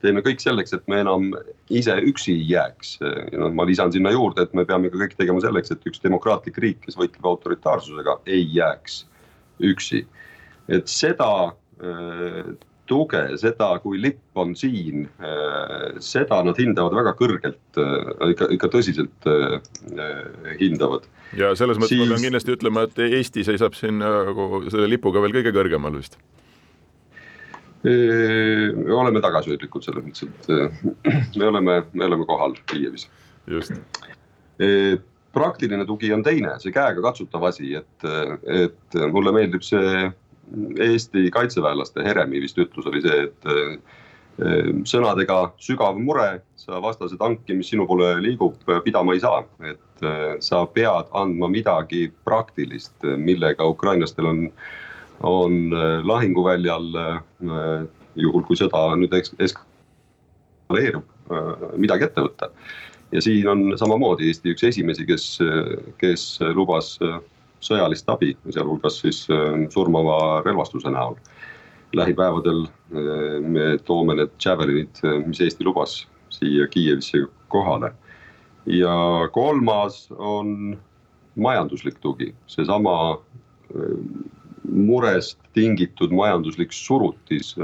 [0.04, 1.30] teeme kõik selleks, et me enam
[1.72, 2.96] ise üksi ei jääks.
[3.00, 6.02] ja noh, ma lisan sinna juurde, et me peame ka kõik tegema selleks, et üks
[6.04, 9.04] demokraatlik riik, kes võitleb autoritaarsusega, ei jääks
[9.64, 10.04] üksi.
[10.68, 11.30] et seda
[11.80, 12.54] äh,
[12.86, 18.70] tuge, seda, kui lipp on siin äh,, seda nad hindavad väga kõrgelt äh,, ikka, ikka
[18.72, 19.58] tõsiselt äh,
[20.60, 21.08] hindavad.
[21.38, 22.04] ja selles mõttes siis...
[22.04, 26.20] ma pean kindlasti ütlema, et Eesti seisab siin nagu selle lipuga veel kõige kõrgemal vist
[27.84, 33.08] me oleme tagasihoidlikud selles mõttes, et me oleme, me oleme kohal Kiievis.
[33.46, 33.72] just.
[35.32, 38.06] praktiline tugi on teine, see käegakatsutav asi, et,
[38.48, 40.08] et mulle meeldib see
[40.80, 43.48] Eesti kaitseväelaste, Heremi vist ütlus oli see, et
[44.86, 49.44] sõnadega sügav mure, sa vastase tanki, mis sinu poole liigub, pidama ei saa.
[49.64, 49.80] et
[50.44, 54.42] sa pead andma midagi praktilist, millega ukrainlastel on
[55.22, 62.50] on äh, lahinguväljal äh, juhul, kui sõda nüüd eskaleerub, äh, midagi ette võtta.
[63.12, 65.38] ja siin on samamoodi Eesti üks esimesi, kes,
[65.98, 66.96] kes lubas
[67.62, 69.20] sõjalist abi, sealhulgas siis
[69.70, 71.14] surmava relvastuse näol.
[71.94, 72.66] lähipäevadel
[73.46, 77.92] me toome need Javelinid, mis Eesti lubas siia Kiievisse kohale.
[78.66, 80.78] ja kolmas on
[81.36, 83.20] majanduslik tugi, seesama
[84.72, 87.54] murest tingitud majanduslik surutis,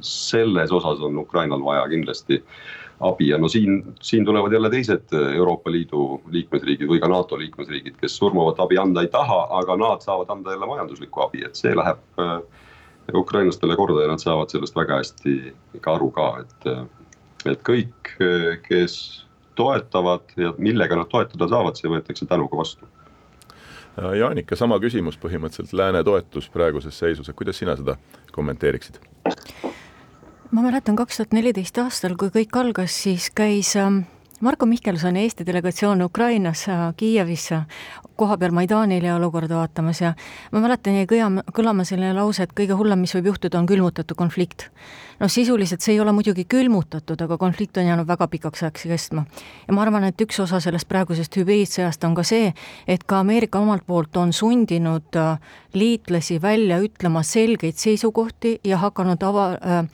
[0.00, 2.42] selles osas on Ukrainal vaja kindlasti
[3.04, 7.98] abi ja no siin, siin tulevad jälle teised Euroopa Liidu liikmesriigid või ka NATO liikmesriigid,
[8.00, 11.74] kes surmavat abi anda ei taha, aga nad saavad anda jälle majanduslikku abi, et see
[11.76, 12.38] läheb äh,
[13.14, 15.36] ukrainlastele korda ja nad saavad sellest väga hästi
[15.84, 16.68] ka aru ka, et,
[17.52, 18.16] et kõik,
[18.66, 18.96] kes
[19.56, 22.88] toetavad ja millega nad toetada saavad, see võetakse tänuga vastu
[23.96, 27.96] Jaanika, sama küsimus põhimõtteliselt, lääne toetus praeguses seisus, et kuidas sina seda
[28.32, 29.00] kommenteeriksid?
[30.52, 34.04] ma mäletan kaks tuhat neliteist aastal, kui kõik algas, siis käis ähm,
[34.40, 37.48] Marko Mihkelson Eesti delegatsioon Ukrainas äh, Kiievis
[38.16, 40.10] kohapeal Maidanil ja olukorda vaatamas ja
[40.52, 44.16] ma mäletan, jäi kõlama, kõlama selline lause, et kõige hullem, mis võib juhtuda, on külmutatud
[44.16, 44.66] konflikt.
[45.20, 49.24] noh, sisuliselt see ei ole muidugi külmutatud, aga konflikt on jäänud väga pikaks ajaks kestma.
[49.68, 52.52] ja ma arvan, et üks osa sellest praegusest hübriidsõjast on ka see,
[52.86, 55.40] et ka Ameerika omalt poolt on sundinud äh,
[55.72, 59.88] liitlasi välja ütlema selgeid seisukohti ja hakanud ava- äh,,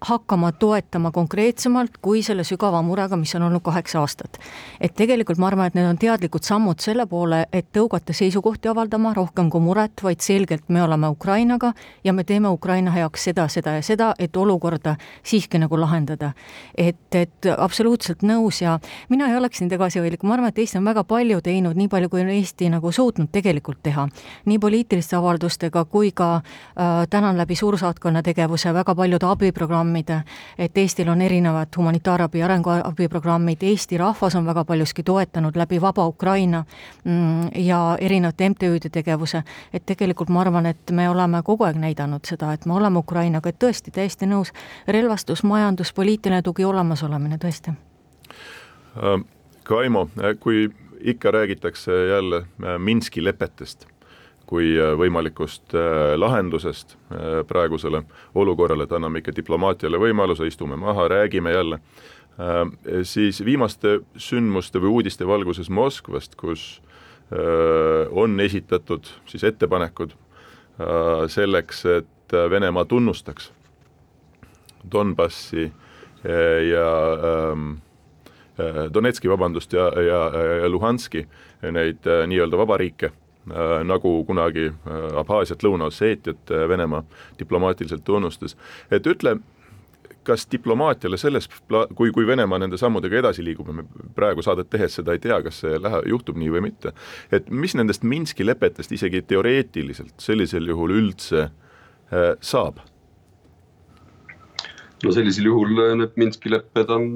[0.00, 4.38] hakkama toetama konkreetsemalt kui selle sügava murega, mis on olnud kaheksa aastat.
[4.80, 9.14] et tegelikult ma arvan, et need on teadlikud sammud selle poole, et tõugata seisukohti avaldama
[9.14, 11.72] rohkem kui muret, vaid selgelt me oleme Ukrainaga
[12.04, 16.32] ja me teeme Ukraina heaks seda, seda ja seda, et olukorda siiski nagu lahendada.
[16.76, 18.78] et, et absoluutselt nõus ja
[19.08, 22.08] mina ei oleks nii tagasihoidlik, ma arvan, et Eesti on väga palju teinud, nii palju,
[22.08, 24.08] kui on Eesti nagu suutnud tegelikult teha.
[24.44, 30.24] nii poliitiliste avaldustega kui ka äh, tänan läbi suursaatkonna tegevuse väga paljude abiprogrammide programmid,
[30.58, 36.64] et Eestil on erinevad humanitaarabi, arenguabiprogrammid, Eesti rahvas on väga paljuski toetanud läbi Vaba Ukraina
[37.04, 42.24] mm, ja erinevate MTÜ-de tegevuse, et tegelikult ma arvan, et me oleme kogu aeg näidanud
[42.24, 44.52] seda, et me oleme Ukrainaga, tõesti, täiesti nõus,
[44.88, 47.74] relvastus, majandus, poliitiline tugi, olemasolemine, tõesti.
[48.96, 49.20] Äh,
[49.64, 50.08] Kaimo,
[50.40, 50.68] kui
[51.00, 53.86] ikka räägitakse jälle äh, Minski lepetest
[54.46, 58.04] kui äh, võimalikust äh, lahendusest äh, praegusele
[58.38, 61.80] olukorrale, et anname ikka diplomaatiale võimaluse, istume maha, räägime jälle,
[63.08, 66.82] siis viimaste sündmuste või uudiste valguses Moskvast, kus
[68.12, 70.12] on esitatud siis ettepanekud
[71.32, 73.48] selleks, et Venemaa tunnustaks
[74.92, 75.64] Donbassi
[76.68, 76.90] ja
[77.30, 77.78] ähm,
[78.92, 80.20] Donetski, vabandust, ja, ja,
[80.60, 81.24] ja Luhanski,
[81.72, 83.14] neid nii-öelda vabariike
[83.84, 87.04] nagu kunagi äh, Abhaasiat, Lõuna-Osseetiat äh, Venemaa
[87.38, 88.56] diplomaatiliselt tunnustas.
[88.90, 89.36] et ütle,
[90.26, 91.48] kas diplomaatiale selles,
[91.94, 95.38] kui, kui Venemaa nende sammudega edasi liigub ja me praegu saadet tehes seda ei tea,
[95.42, 96.92] kas see lähe-, juhtub nii või mitte,
[97.30, 102.82] et mis nendest Minski lepetest isegi teoreetiliselt sellisel juhul üldse äh, saab?
[105.04, 107.10] No sellisel juhul need Minski lepped on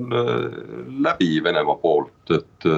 [1.04, 2.70] läbi Venemaa poolt, et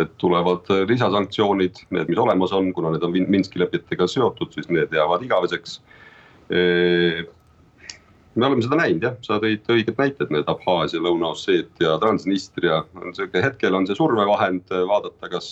[0.00, 4.94] et tulevad lisasanktsioonid, need, mis olemas on, kuna need on Minski lepetega seotud, siis need
[4.96, 5.74] jäävad igaveseks.
[8.34, 13.44] me oleme seda näinud jah, sa tõid õiged näited, need Abhaasia, Lõuna-Osseetia, Transnistria, on sihuke
[13.44, 15.50] hetkel on see survevahend vaadata, kas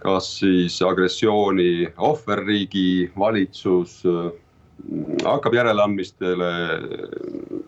[0.00, 4.00] kas siis agressiooni ohverriigi valitsus
[5.24, 6.50] hakkab järeleandmistele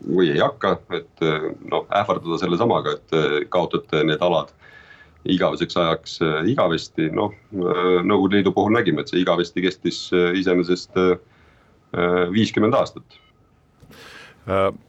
[0.09, 1.25] või ei hakka, et
[1.71, 4.53] noh, ähvardada sellesamaga, et kaotate need alad
[5.25, 10.97] igaveseks ajaks äh, igavesti, noh äh, Nõukogude Liidu puhul nägime, et see igavesti kestis iseenesest
[12.33, 13.19] viiskümmend aastat.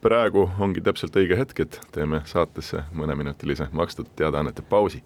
[0.01, 5.03] praegu ongi täpselt õige hetk, et teeme saatesse mõneminutilise makstud teadaannete pausi.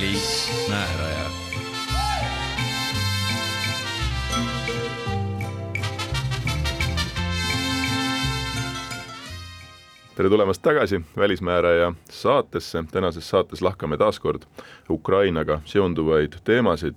[0.00, 1.24] Välismääraja
[10.16, 14.42] tere tulemast tagasi Välismääraja saatesse, tänases saates lahkame taas kord
[14.90, 16.96] Ukrainaga seonduvaid teemasid.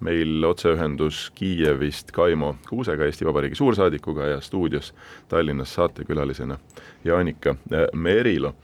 [0.00, 4.94] meil otseühendus Kiievist Kaimo Kuusega, Eesti Vabariigi suursaadikuga ja stuudios
[5.28, 6.58] Tallinnas saatekülalisena
[7.04, 7.54] Jaanika
[7.92, 8.54] Merilo.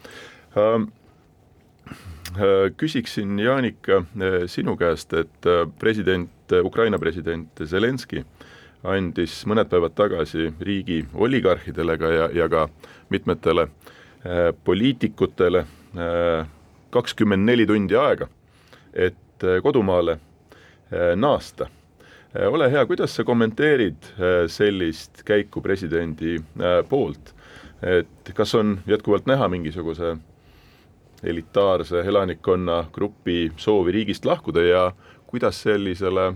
[2.76, 4.00] Küsiksin, Jaanika,
[4.50, 5.46] sinu käest, et
[5.78, 8.24] president, Ukraina president Zelenskõi
[8.84, 12.66] andis mõned päevad tagasi riigi oligarhidele ka ja, ja ka
[13.12, 16.46] mitmetele äh, poliitikutele äh,
[16.94, 18.28] kakskümmend neli tundi aega,
[18.92, 21.68] et äh, kodumaale äh, naasta
[22.36, 22.48] äh,.
[22.52, 27.34] ole hea, kuidas sa kommenteerid äh, sellist käiku presidendi äh, poolt,
[27.82, 30.16] et kas on jätkuvalt näha mingisuguse
[31.24, 34.92] elitaarse elanikkonna grupi soovi riigist lahkuda ja
[35.26, 36.32] kuidas sellisele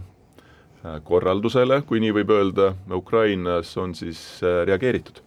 [1.05, 5.25] korraldusele, kui nii võib öelda, Ukrainas on siis reageeritud?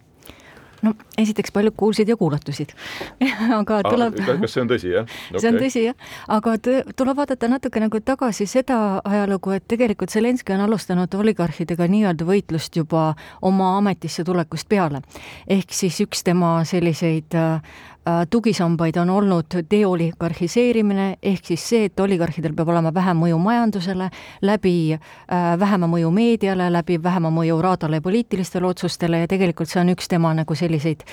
[0.82, 2.72] no esiteks paljud kuulsid ja kuulatusid
[3.60, 4.32] aga tuleb ah,.
[4.40, 5.38] kas see on tõsi, jah okay.?
[5.44, 6.08] see on tõsi, jah.
[6.36, 12.26] aga tuleb vaadata natuke nagu tagasi seda ajalugu, et tegelikult Zelenskõi on alustanud oligarhidega nii-öelda
[12.26, 15.04] võitlust juba oma ametisse tulekust peale.
[15.46, 17.91] ehk siis üks tema selliseid äh, Äh,
[18.30, 24.08] tugisambaid on olnud deoligarhiseerimine, ehk siis see, et oligarhidel peab olema vähem mõju majandusele,
[24.42, 29.80] läbi äh, vähema mõju meediale, läbi vähema mõju raadale ja poliitilistele otsustele ja tegelikult see
[29.84, 31.04] on üks tema nagu selliseid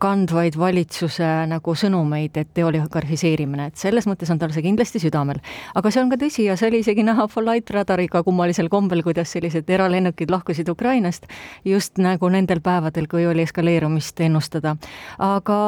[0.00, 5.42] kandvaid valitsuse nagu sõnumeid, et deoligarhiseerimine, et selles mõttes on tal see kindlasti südamel.
[5.74, 9.32] aga see on ka tõsi ja see oli isegi näha Flight radariga kummalisel kombel, kuidas
[9.36, 11.28] sellised eralennukid lahkusid Ukrainast
[11.64, 14.76] just nagu nendel päevadel, kui oli eskaleerumist ennustada.
[15.18, 15.60] aga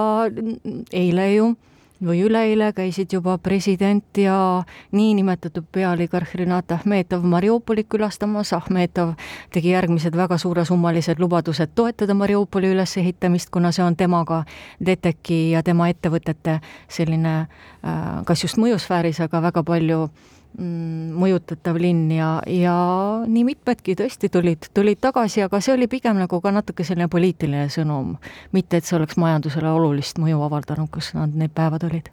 [0.92, 1.52] eile ju
[2.02, 9.14] või üleeile käisid juba president ja niinimetatud pealigarh Renat Ahmetov Mariupolit külastamas, Ahmetov
[9.54, 14.42] tegi järgmised väga suuresummalised lubadused toetada Mariupoli ülesehitamist, kuna see on temaga,
[14.84, 22.10] DTEK-i ja tema ettevõtete selline äh, kas just mõjusfääris, aga väga palju Mm, mõjutatav linn
[22.12, 22.74] ja, ja
[23.26, 27.68] nii mitmedki tõesti tulid, tulid tagasi, aga see oli pigem nagu ka natuke selline poliitiline
[27.72, 28.16] sõnum.
[28.52, 32.12] mitte, et see oleks majandusele olulist mõju avaldanud, kus nad need päevad olid.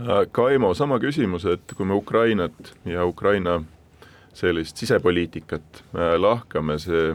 [0.00, 3.60] Äh, Kaimo, sama küsimus, et kui me Ukrainat ja Ukraina
[4.34, 7.12] sellist sisepoliitikat äh, lahkame, see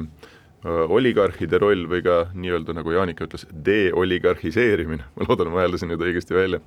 [0.66, 6.36] oligarhide roll või ka nii-öelda, nagu Jaanika ütles, deoligarhiseerimine, ma loodan, ma hääldasin nüüd õigesti
[6.36, 6.60] välja,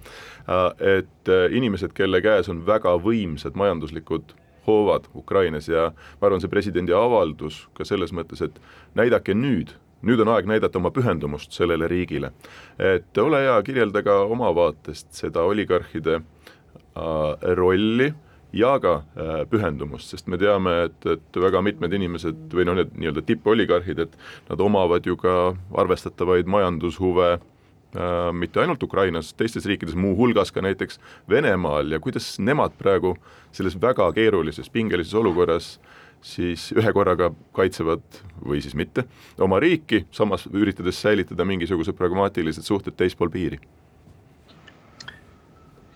[0.49, 4.33] äh, et äh, inimesed, kelle käes on väga võimsad majanduslikud
[4.67, 8.61] hoovad Ukrainas ja ma arvan, see presidendi avaldus ka selles mõttes, et
[8.99, 9.75] näidake nüüd,
[10.07, 12.33] nüüd on aeg näidata oma pühendumust sellele riigile.
[12.79, 18.13] et ole hea, kirjelda ka oma vaatest seda oligarhide äh, rolli
[18.53, 22.93] ja ka äh, pühendumust, sest me teame, et, et väga mitmed inimesed või noh, need
[22.99, 24.19] nii-öelda tippoligarhid, et
[24.51, 31.01] nad omavad ju ka arvestatavaid majandushuve äh, mitte ainult Ukrainas, teistes riikides, muuhulgas ka näiteks
[31.31, 31.93] Venemaal.
[31.93, 33.17] Ja kuidas nemad praegu
[33.57, 35.79] selles väga keerulises pingelises olukorras
[36.23, 38.05] siis ühe korraga kaitsevad
[38.47, 39.09] või siis mitte
[39.43, 43.59] oma riiki, samas üritades säilitada mingisugused pragmaatilised suhted teispool piiri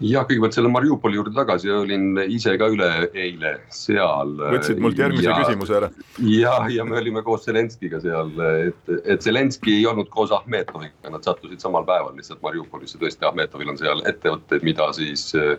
[0.05, 4.35] jah, kõigepealt selle Mariupoli juurde tagasi, olin ise ka üleeile seal.
[4.57, 5.91] võtsid mult järgmise ja, küsimuse ära.
[6.29, 8.35] ja, ja me olime koos Zelenskiga seal,
[8.69, 13.73] et, et Zelenski ei olnud koos Ahmetoviga, nad sattusid samal päeval lihtsalt Mariupolisse, tõesti Ahmetovil
[13.73, 15.57] on seal ettevõtteid, mida siis äh,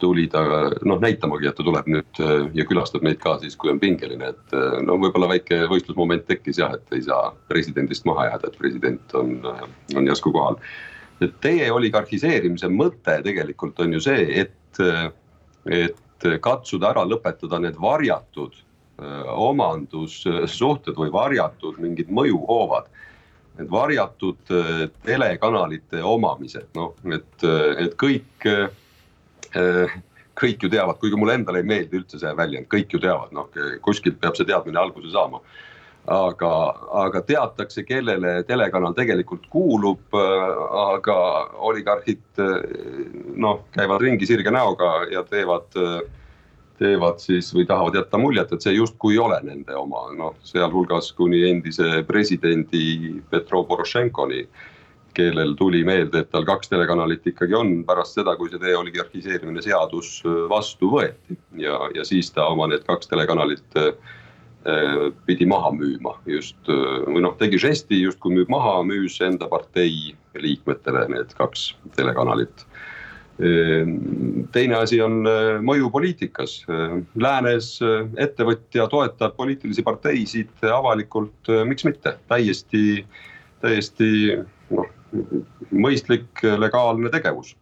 [0.00, 0.44] tuli ta
[0.86, 4.32] noh näitamagi, et ta tuleb nüüd äh, ja külastab meid ka siis, kui on pingeline,
[4.32, 8.60] et äh, no võib-olla väike võistlusmoment tekkis jah, et ei saa presidendist maha jääda, et
[8.62, 9.42] president on,
[9.96, 10.56] on järsku kohal
[11.24, 14.80] et teie oligarhiseerimise mõte tegelikult on ju see, et,
[15.66, 22.90] et katsuda ära lõpetada need varjatud äh, omandussuhted või varjatud mingid mõjuhoovad.
[23.58, 27.46] Need varjatud äh, telekanalite omamised, noh, et,
[27.84, 29.96] et kõik, äh,
[30.38, 33.50] kõik ju teavad, kuigi mulle endale ei meeldi üldse see väljend, kõik ju teavad, noh
[33.82, 35.42] kuskilt peab see teadmine alguse saama
[36.08, 36.52] aga,
[37.04, 40.00] aga teatakse, kellele telekanal tegelikult kuulub.
[40.14, 41.18] aga
[41.70, 42.42] oligarhid
[43.36, 45.68] noh, käivad ringi sirge näoga ja teevad,
[46.78, 51.12] teevad siis või tahavad jätta muljet, et see justkui ei ole nende oma, noh, sealhulgas
[51.18, 54.46] kuni endise presidendi Petro Porošenkoni
[55.18, 60.20] kellel tuli meelde, et tal kaks telekanalit ikkagi on pärast seda, kui see deoligarhiseerimine seadus
[60.48, 64.26] vastu võeti ja, ja siis ta oma need kaks telekanalit äh, Äh,
[65.26, 70.14] pidi maha müüma just äh, või noh, tegi žesti justkui müüb maha, müüs enda partei
[70.38, 72.64] liikmetele need kaks telekanalit.
[73.38, 73.86] Äh,
[74.52, 75.22] teine asi on
[75.64, 76.60] mõju poliitikas.
[77.14, 77.76] Läänes
[78.18, 83.04] ettevõtja toetab poliitilisi parteisid avalikult, miks mitte, täiesti,
[83.62, 84.40] täiesti
[84.74, 84.90] noh,
[85.70, 87.54] mõistlik legaalne tegevus.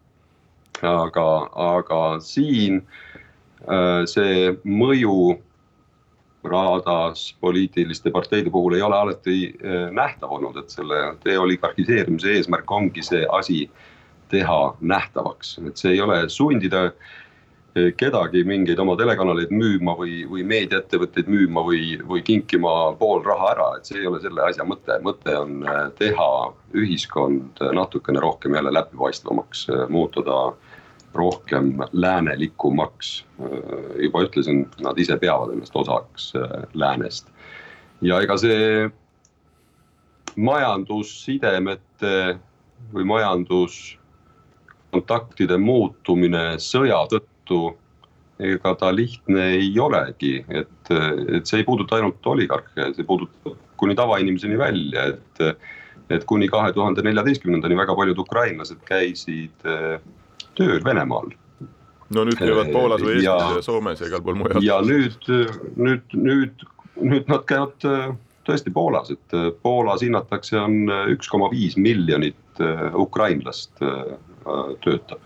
[0.85, 2.83] aga, aga siin
[4.07, 5.39] see mõju
[6.49, 13.03] raadas poliitiliste parteide puhul ei ole alati eh, nähtav olnud, et selle deoligarhiseerimise eesmärk ongi
[13.03, 13.67] see asi
[14.31, 20.45] teha nähtavaks, et see ei ole sundida eh, kedagi mingeid oma telekanaleid müüma või, või
[20.55, 25.01] meediaettevõtteid müüma või, või kinkima pool raha ära, et see ei ole selle asja mõte,
[25.07, 26.31] mõte on eh, teha
[26.75, 30.41] ühiskond natukene rohkem jälle läbipaistvamaks, muutuda
[31.17, 33.25] rohkem läänelikumaks.
[34.03, 37.31] juba ütlesin, nad ise peavad ennast osaks äh, läänest.
[38.03, 38.91] ja ega see
[40.37, 42.37] majandussidemete
[42.93, 43.97] või majandus
[44.93, 47.77] kontaktide muutumine sõja tõttu
[48.39, 53.97] ega ta lihtne ei olegi, et, et see ei puuduta ainult oligarhe, see puudutab kuni
[53.97, 55.59] tavainimeseni välja, et.
[56.11, 59.97] et kuni kahe tuhande neljateistkümnendani väga paljud ukrainlased käisid eh,
[60.59, 61.33] tööl Venemaal.
[62.15, 64.63] no nüüd käivad Poolas või Eestis ja, ja Soomes ja igal pool mujal.
[64.65, 65.31] ja nüüd,
[65.77, 66.67] nüüd, nüüd,
[67.03, 68.09] nüüd nad käivad eh,
[68.47, 72.37] tõesti Poolas, et eh, Poolas hinnatakse, on üks koma viis miljonit
[72.97, 73.83] ukrainlast
[74.81, 75.21] töötab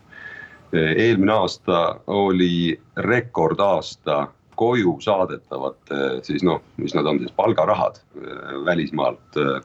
[0.72, 4.24] eelmine aasta oli rekordaasta
[4.60, 9.38] koju saadetavate siis noh, mis nad on siis palgarahad äh, välismaalt.
[9.40, 9.62] Äh,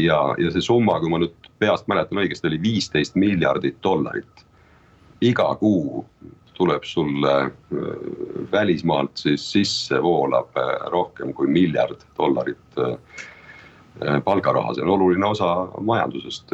[0.00, 4.46] ja, ja see summa, kui ma nüüd peast mäletan õigesti, oli viisteist miljardit dollarit.
[5.20, 6.04] Iga kuu
[6.54, 7.50] tuleb sulle äh,
[8.52, 10.56] välismaalt siis sisse voolab
[10.92, 12.82] rohkem kui miljard dollarit
[14.24, 15.48] palgaraha, see on oluline osa
[15.84, 16.52] majandusest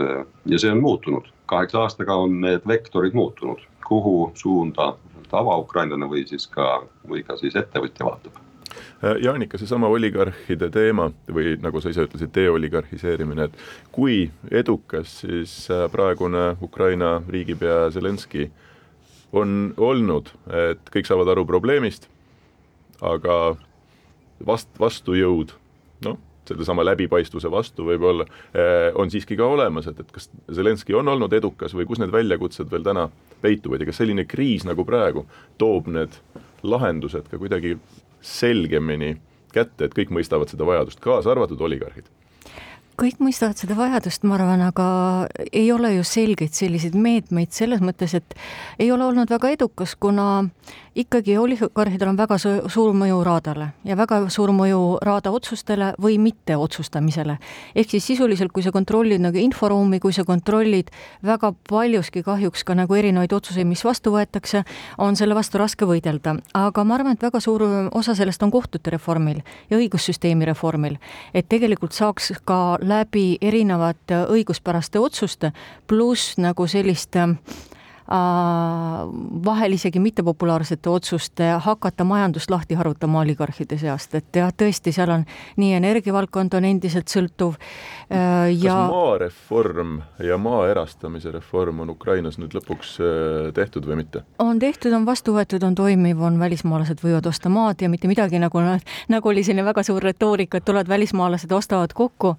[0.50, 1.28] ja see on muutunud.
[1.46, 4.94] Kaheksa aastaga on need vektorid muutunud, kuhu suunda
[5.30, 8.40] tavaukrainlane või siis ka, või ka siis ettevõtja vaatab?
[8.40, 8.45] äh,
[9.02, 13.58] Jaanika, seesama oligarhide teema või nagu sa ise ütlesid, deoligarhiseerimine, et
[13.92, 18.48] kui edukas siis äh, praegune Ukraina riigipea Zelenskõi
[19.36, 22.08] on olnud, et kõik saavad aru probleemist,
[23.04, 23.56] aga
[24.48, 25.52] vast-, vastujõud,
[26.06, 26.16] noh,
[26.48, 31.32] sedasama läbipaistvuse vastu võib-olla eh, on siiski ka olemas, et, et kas Zelenskõi on olnud
[31.36, 33.08] edukas või kus need väljakutsed veel täna
[33.42, 35.26] peituvad ja kas selline kriis nagu praegu
[35.58, 36.14] toob need
[36.62, 37.74] lahendused ka kuidagi
[38.26, 39.14] selgemini
[39.54, 42.10] kätte, et kõik mõistavad seda vajadust, kaasa arvatud oligarhid
[43.00, 44.86] kõik mõistavad seda vajadust, ma arvan, aga
[45.52, 48.36] ei ole ju selgeid selliseid meetmeid selles mõttes, et
[48.78, 50.46] ei ole olnud väga edukas, kuna
[50.96, 57.38] ikkagi oligarhidel on väga suur mõju raadale ja väga suur mõju raada otsustele või mitteotsustamisele.
[57.74, 60.90] ehk siis sisuliselt, kui sa kontrollid nagu inforuumi, kui sa kontrollid
[61.24, 64.64] väga paljuski kahjuks ka nagu erinevaid otsuseid, mis vastu võetakse,
[64.98, 66.38] on selle vastu raske võidelda.
[66.54, 70.96] aga ma arvan, et väga suur osa sellest on kohtute reformil ja õigussüsteemi reformil,
[71.34, 75.52] et tegelikult saaks ka läbi erinevate õiguspäraste otsuste,
[75.86, 77.75] pluss nagu selliste Äh,
[79.44, 85.24] vahel isegi mittepopulaarsete otsuste hakata majandust lahti harutama oligarhide seast, et jah, tõesti, seal on
[85.58, 88.76] nii energiavaldkond on endiselt sõltuv äh, ja.
[88.76, 94.22] kas maareform ja maa erastamise reform on Ukrainas nüüd lõpuks äh, tehtud või mitte?
[94.38, 98.38] on tehtud, on vastu võetud, on toimiv, on välismaalased võivad osta maad ja mitte midagi
[98.38, 98.62] nagu,
[99.10, 102.36] nagu oli selline väga suur retoorika, et tulevad välismaalased, ostavad kokku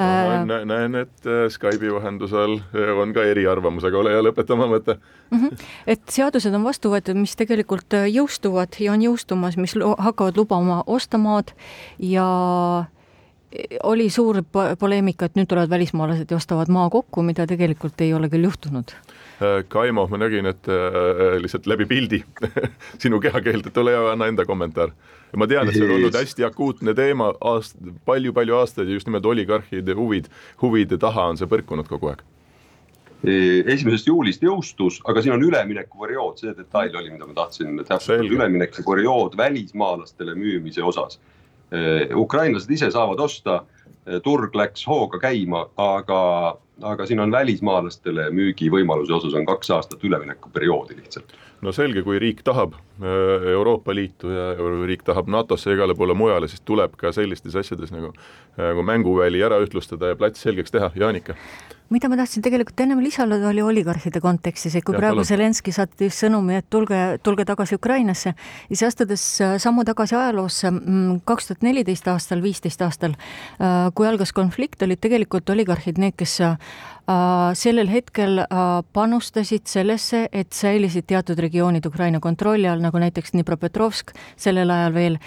[0.00, 0.64] no,.
[0.64, 2.56] näen, et Skype'i vahendusel
[2.96, 4.96] on ka eriarvamus, aga ole hea, lõpeta oma mõte
[5.30, 5.38] mm.
[5.38, 5.56] -hmm.
[5.86, 10.82] et seadused on vastu võetud, mis tegelikult äh, jõustuvad ja on jõustumas, mis hakkavad lubama
[10.86, 11.52] osta maad
[11.98, 12.26] ja
[13.52, 14.42] e, oli suur
[14.78, 18.94] poleemika, et nüüd tulevad välismaalased ja ostavad maa kokku, mida tegelikult ei ole küll juhtunud.
[19.40, 22.24] Äh, Kaimo, ma nägin, et äh, lihtsalt läbi pildi
[23.02, 24.92] sinu kehakeelt, et ole hea, anna enda kommentaar.
[25.36, 29.26] ma tean, et see on olnud hästi akuutne teema aast-, palju-palju aastaid ja just nimelt
[29.26, 30.26] oligarhide huvid,
[30.62, 32.26] huvide taha on see põrkunud kogu aeg
[33.24, 39.36] esimesest juulist jõustus, aga siin on üleminekuperiood, see detail oli, mida ma tahtsin täpsustada, üleminekuperiood
[39.36, 41.20] välismaalastele müümise osas.
[42.16, 43.62] ukrainlased ise saavad osta,
[44.24, 46.22] turg läks hooga käima, aga,
[46.82, 51.36] aga siin on välismaalastele müügivõimaluse osas on kaks aastat üleminekuperioodi lihtsalt.
[51.60, 52.72] No selge, kui riik tahab
[53.52, 54.54] Euroopa Liitu ja
[54.88, 58.14] riik tahab NATO-sse ja igale poole mujale, siis tuleb ka sellistes asjades nagu,
[58.56, 61.36] nagu mänguväli ära ühtlustada ja plats selgeks teha, Jaanika
[61.90, 66.20] mida ma tahtsin tegelikult ennem lisada, oli oligarhide kontekstis, et kui ja, praegu Zelenskõi saatis
[66.22, 68.34] sõnumi, et tulge, tulge tagasi Ukrainasse,
[68.68, 73.16] siis astudes äh, sammu tagasi ajaloosse, mm, kaks tuhat neliteist aastal, viisteist aastal,
[73.58, 76.54] äh, kui algas konflikt, olid tegelikult oligarhid need, kes äh,
[77.58, 78.38] sellel hetkel
[78.94, 85.18] panustasid sellesse, et säilisid teatud regioonid Ukraina kontrolli all, nagu näiteks Dnipropetrovsk sellel ajal veel,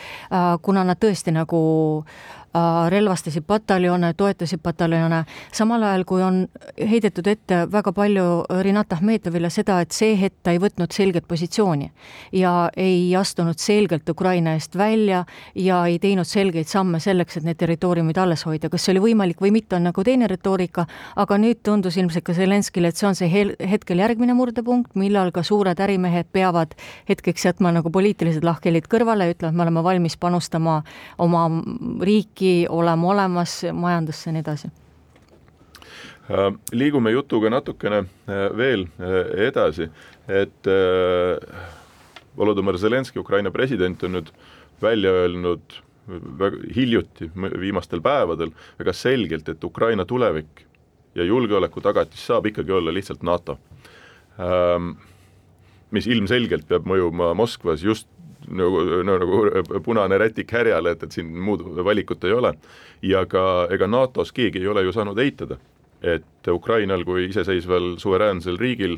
[0.63, 1.59] kuna nad tõesti nagu
[2.05, 2.42] äh, Äh,
[2.89, 5.23] relvastasid pataljone, toetasid pataljone,
[5.53, 6.43] samal ajal kui on
[6.77, 8.25] heidetud ette väga palju
[8.61, 11.89] Rinat Ahmetovile seda, et see hetk ta ei võtnud selget positsiooni
[12.37, 15.23] ja ei astunud selgelt Ukraina eest välja
[15.55, 19.41] ja ei teinud selgeid samme selleks, et need territooriumid alles hoida, kas see oli võimalik
[19.41, 20.85] või mitte, on nagu teine retoorika,
[21.15, 23.31] aga nüüd tundus ilmselt ka Zelenskile, et see on see
[23.71, 26.77] hetkel järgmine murdepunkt, millal ka suured ärimehed peavad
[27.09, 30.81] hetkeks jätma nagu poliitilised lahkhelid kõrvale ja ütlevad, me oleme valmis panustama
[31.17, 31.47] oma
[32.03, 34.67] riiki riiki, olema olemas majandusse ja nii edasi
[36.29, 39.89] äh, liigume jutuga natukene äh, veel äh, edasi,
[40.27, 40.67] et
[42.33, 44.29] Volodõmõr Zelenskõi, Ukraina president, on nüüd
[44.81, 45.75] välja öelnud
[46.07, 50.63] väga hiljuti, viimastel päevadel väga selgelt, et Ukraina tulevik
[51.15, 53.59] ja julgeoleku tagatis saab ikkagi olla lihtsalt NATO.
[54.39, 54.97] ähm,
[55.91, 58.07] mis ilmselgelt peab mõjuma Moskvas just
[58.47, 59.41] nagu, nagu
[59.83, 62.53] punane rätik härjale, et, et siin muud valikut ei ole.
[63.01, 65.57] ja ka ega NATO-s keegi ei ole ju saanud eitada,
[66.01, 68.97] et Ukrainal kui iseseisval suveräänsel riigil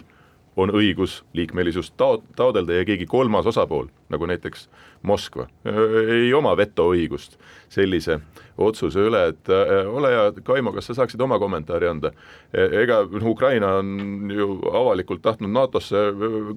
[0.56, 4.70] on õigus liikmelisust tao-, taodelda ja keegi kolmas osapool, nagu näiteks
[5.06, 7.38] Moskva, ei oma vetoõigust
[7.70, 8.20] sellise
[8.58, 12.12] otsuse üle, et äh, ole hea, Kaimo, kas sa saaksid oma kommentaari anda?
[12.54, 16.06] E, ega Ukraina on ju avalikult tahtnud NATO-sse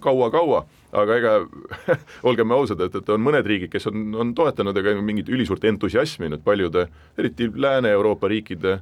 [0.04, 0.62] kaua-kaua,
[1.02, 1.34] aga ega
[2.28, 6.30] olgem ausad, et, et on mõned riigid, kes on, on toetanud, ega mingit ülisuurt entusiasmi
[6.30, 6.86] nüüd paljude,
[7.18, 8.78] eriti Lääne-Euroopa riikide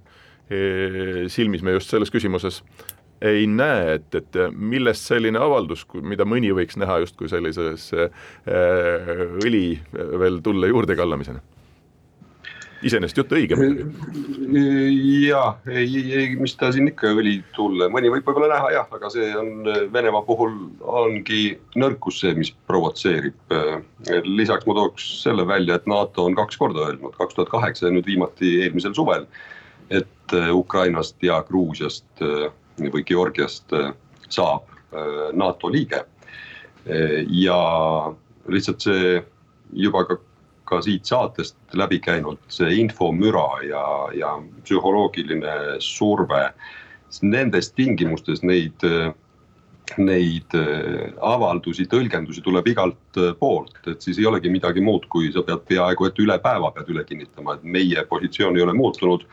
[0.51, 2.63] e, silmis me just selles küsimuses
[3.25, 8.11] ei näe, et, et millest selline avaldus, mida mõni võiks näha justkui sellises äh,
[9.41, 11.41] õli veel tulle juurde kallamisena?
[12.87, 14.63] Iseenesest jutt õige muidugi.
[15.27, 19.11] ja ei, ei, mis ta siin ikka õli tulle, mõni võib võib-olla näha jah, aga
[19.13, 21.43] see on Venemaa puhul ongi
[21.79, 23.57] nõrkus see, mis provotseerib.
[24.25, 27.97] lisaks ma tooks selle välja, et NATO on kaks korda öelnud, kaks tuhat kaheksa ja
[27.97, 29.27] nüüd viimati eelmisel suvel,
[29.91, 32.25] et Ukrainast ja Gruusiast
[32.83, 33.73] või Georgiast
[34.29, 34.67] saab
[35.37, 36.03] NATO liige.
[36.87, 37.59] Ja
[38.49, 39.17] lihtsalt see
[39.75, 40.19] juba ka,
[40.67, 43.85] ka siit saatest läbi käinud see infomüra ja,
[44.17, 46.51] ja psühholoogiline surve.
[47.23, 48.83] Nendes tingimustes neid,
[49.97, 50.57] neid
[51.25, 56.11] avaldusi, tõlgendusi tuleb igalt poolt, et siis ei olegi midagi muud, kui sa pead peaaegu
[56.11, 59.25] et üle päeva pead üle kinnitama, et meie positsioon ei ole muutunud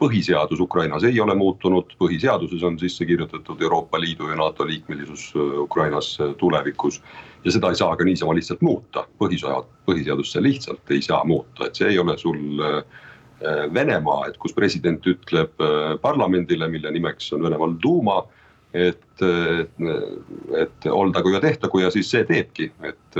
[0.00, 5.58] põhiseadus Ukrainas ei ole muutunud, põhiseaduses on sisse kirjutatud Euroopa Liidu ja NATO liikmelisus äh,
[5.66, 7.02] Ukrainas äh, tulevikus.
[7.44, 11.66] Ja seda ei saa ka niisama lihtsalt muuta, põhiseadus, põhiseadust sa lihtsalt ei saa muuta,
[11.66, 12.82] et see ei ole sul äh,
[13.74, 15.62] Venemaa, et kus president ütleb
[16.02, 18.18] parlamendile, mille nimeks on Venemaal duuma
[18.74, 19.22] et,
[20.60, 23.18] et oldagu ja tehtagu ja siis see teebki, et,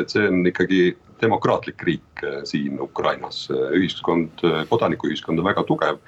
[0.00, 5.98] et see on ikkagi demokraatlik riik äh, siin Ukrainas, ühiskond, kodanikuühiskond on väga tugev.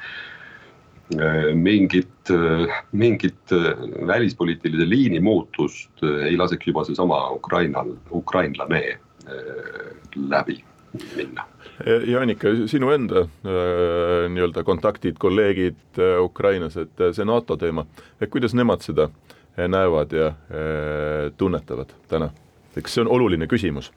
[1.11, 2.31] Äh, mingit,
[2.93, 3.51] mingit
[4.07, 9.89] välispoliitilise liini muutust ei laseks juba seesama Ukrainal, ukrainlane äh,
[10.29, 10.61] läbi
[11.17, 11.47] minna.
[12.07, 13.25] Jaanika, sinu enda
[14.29, 17.87] nii-öelda kontaktid, kolleegid Ukrainas, et see NATO teema,
[18.21, 19.09] et kuidas nemad seda
[19.57, 20.33] näevad ja
[21.41, 22.31] tunnetavad täna?
[22.77, 23.91] eks see on oluline küsimus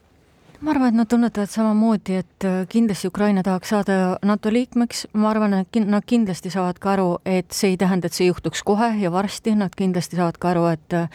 [0.64, 5.30] ma arvan, et nad tunnetavad samamoodi, et äh, kindlasti Ukraina tahaks saada NATO liikmeks, ma
[5.34, 8.94] arvan, et nad kindlasti saavad ka aru, et see ei tähenda, et see juhtuks kohe
[9.00, 11.10] ja varsti, nad kindlasti saavad ka aru, et äh,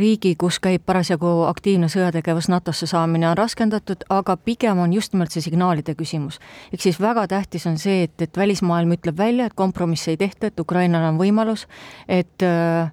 [0.00, 5.34] riigi, kus käib parasjagu aktiivne sõjategevus, NATO-sse saamine on raskendatud, aga pigem on just nimelt
[5.34, 6.40] see signaalide küsimus.
[6.72, 10.48] ehk siis väga tähtis on see, et, et välismaailm ütleb välja, et kompromisse ei tehta,
[10.48, 11.66] et Ukrainal on võimalus,
[12.08, 12.88] et äh,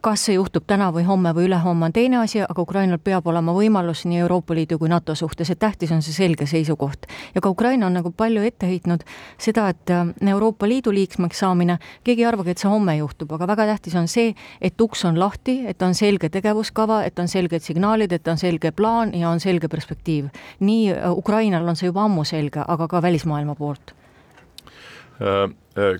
[0.00, 3.52] kas see juhtub täna või homme või ülehomme on teine asi, aga Ukrainal peab olema
[3.56, 7.06] võimalus nii Euroopa Liidu kui NATO suhtes, et tähtis on see selge seisukoht.
[7.34, 9.04] ja ka Ukraina on nagu palju ette heitnud
[9.38, 13.46] seda, et äh, Euroopa Liidu liikmeks saamine, keegi ei arvagi, et see homme juhtub, aga
[13.46, 17.62] väga tähtis on see, et uks on lahti, et on selge tegevuskava, et on selged
[17.62, 20.28] signaalid, et on selge plaan ja on selge perspektiiv.
[20.60, 23.97] nii äh, Ukrainal on see juba ammu selge, aga ka välismaailma poolt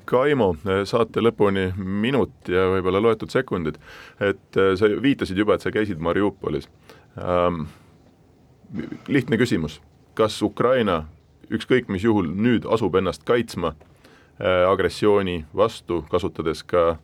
[0.05, 3.79] Kaimo, äh, saate lõpuni minut ja võib-olla loetud sekundid,
[4.23, 6.69] et sa viitasid juba, et sa käisid Mariupolis.
[7.19, 7.67] Ähm,
[9.09, 9.81] lihtne küsimus,
[10.19, 11.05] kas Ukraina
[11.51, 13.73] ükskõik mis juhul nüüd asub ennast kaitsma
[14.39, 16.99] agressiooni vastu, kasutades ka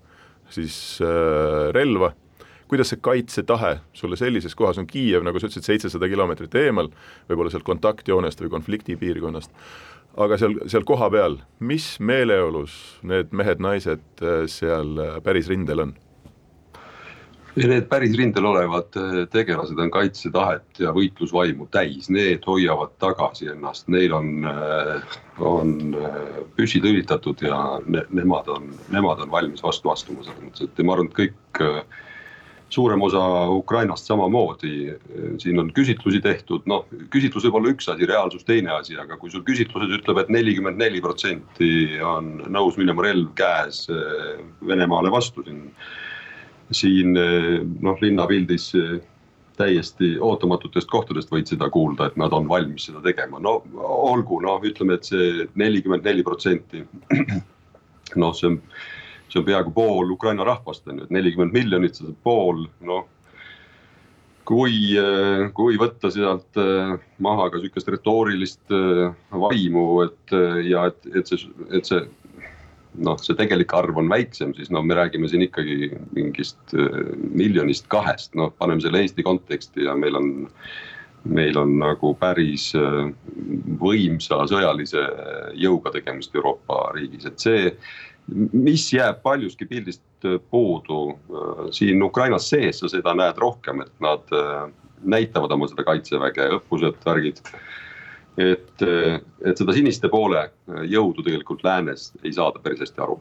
[0.53, 1.01] siis
[1.75, 2.13] relva?
[2.69, 4.87] Kuidas see kaitsetahe sulle sellises kohas on?
[4.87, 6.91] Kiiev, nagu sa ütlesid, seitsesada kilomeetrit eemal,
[7.29, 9.53] võib-olla sealt kontaktjoonest või konfliktipiirkonnast
[10.17, 12.75] aga seal, seal kohapeal, mis meeleolus
[13.07, 15.95] need mehed-naised äh, seal äh, päris rindel on?
[17.55, 23.87] Need päris rindel olevad äh, tegelased on kaitsetahet ja võitlusvaimu täis, need hoiavad tagasi ennast,
[23.95, 24.49] neil on,
[25.39, 25.77] on
[26.59, 30.97] püssid õlitatud ja ne, nemad on, nemad on valmis vastu astuma selles mõttes, et ma
[30.97, 31.63] arvan, et kõik
[32.73, 34.95] suurem osa Ukrainast samamoodi,
[35.39, 39.31] siin on küsitlusi tehtud, noh, küsitlus võib olla üks asi, reaalsus teine asi, aga kui
[39.31, 45.13] sul küsitluses ütleb et, et nelikümmend neli protsenti on nõus minema relv käes eh, Venemaale
[45.15, 45.67] vastu siin.
[46.75, 48.97] siin eh, noh, linnapildis eh,
[49.59, 54.59] täiesti ootamatutest kohtadest võid seda kuulda, et nad on valmis seda tegema, no olgu, noh,
[54.67, 56.83] ütleme, et see nelikümmend neli protsenti.
[58.23, 58.59] noh, see on
[59.29, 63.07] see on peaaegu pool Ukraina rahvast on ju, et nelikümmend miljonit, see pool, noh.
[64.45, 64.93] kui,
[65.57, 70.37] kui võtta sealt eh, maha ka sihukest retoorilist eh, vaimu, et
[70.69, 72.03] ja et, et see, et see
[73.05, 76.77] noh, see tegelik arv on väiksem, siis no me räägime siin ikkagi mingist
[77.35, 80.29] miljonist kahest, noh, paneme selle Eesti konteksti ja meil on
[81.25, 82.73] meil on nagu päris
[83.81, 85.05] võimsa sõjalise
[85.57, 87.71] jõuga tegemist Euroopa riigis, et see
[88.53, 93.93] mis jääb paljuski pildist äh, puudu, äh, siin Ukrainas sees sa seda näed rohkem, et
[94.01, 94.67] nad äh,
[95.05, 97.43] näitavad oma seda kaitseväge, õppused, värgid.
[98.41, 98.83] et,
[99.47, 100.41] et seda siniste poole
[100.91, 103.21] jõudu tegelikult läänes ei saada päris hästi aru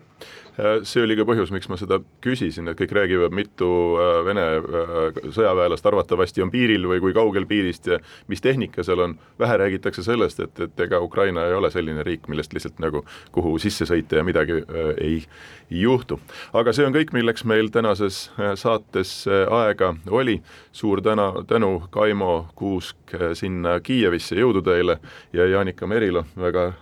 [0.52, 0.52] Äh,
[0.85, 5.17] see oli ka põhjus, miks ma seda küsisin, et kõik räägivad, mitu äh, Vene äh,
[5.33, 7.99] sõjaväelast arvatavasti on piiril või kui kaugel piirist ja
[8.31, 9.17] mis tehnika seal on.
[9.39, 13.57] vähe räägitakse sellest, et, et ega Ukraina ei ole selline riik, millest lihtsalt nagu kuhu
[13.59, 14.61] sisse sõita ja midagi
[15.01, 15.25] ei
[15.69, 16.19] juhtu.
[16.53, 20.41] aga see on kõik, milleks meil tänases saates aega oli.
[20.71, 24.99] suur täna, tänu Kaimo Kuusk sinna Kiievisse, jõudu teile
[25.33, 26.73] ja Jaanika Merilo, väga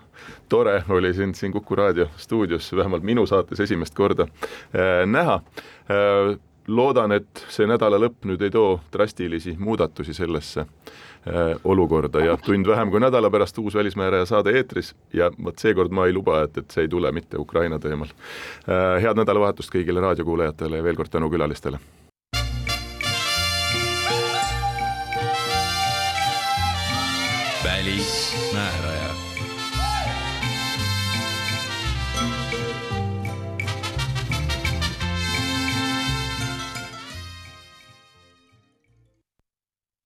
[0.50, 6.40] tore oli sind siin Kuku raadio stuudios vähemalt minu saates esimest korda äh, näha äh,.
[6.68, 12.68] loodan, et see nädala lõpp nüüd ei too drastilisi muudatusi sellesse äh, olukorda ja tund
[12.68, 16.58] vähem kui nädala pärast uus Välismääraja saade eetris ja vot seekord ma ei luba, et,
[16.58, 19.02] et see ei tule mitte Ukraina teemal äh,.
[19.02, 21.80] head nädalavahetust kõigile raadiokuulajatele ja veel kord tänu külalistele.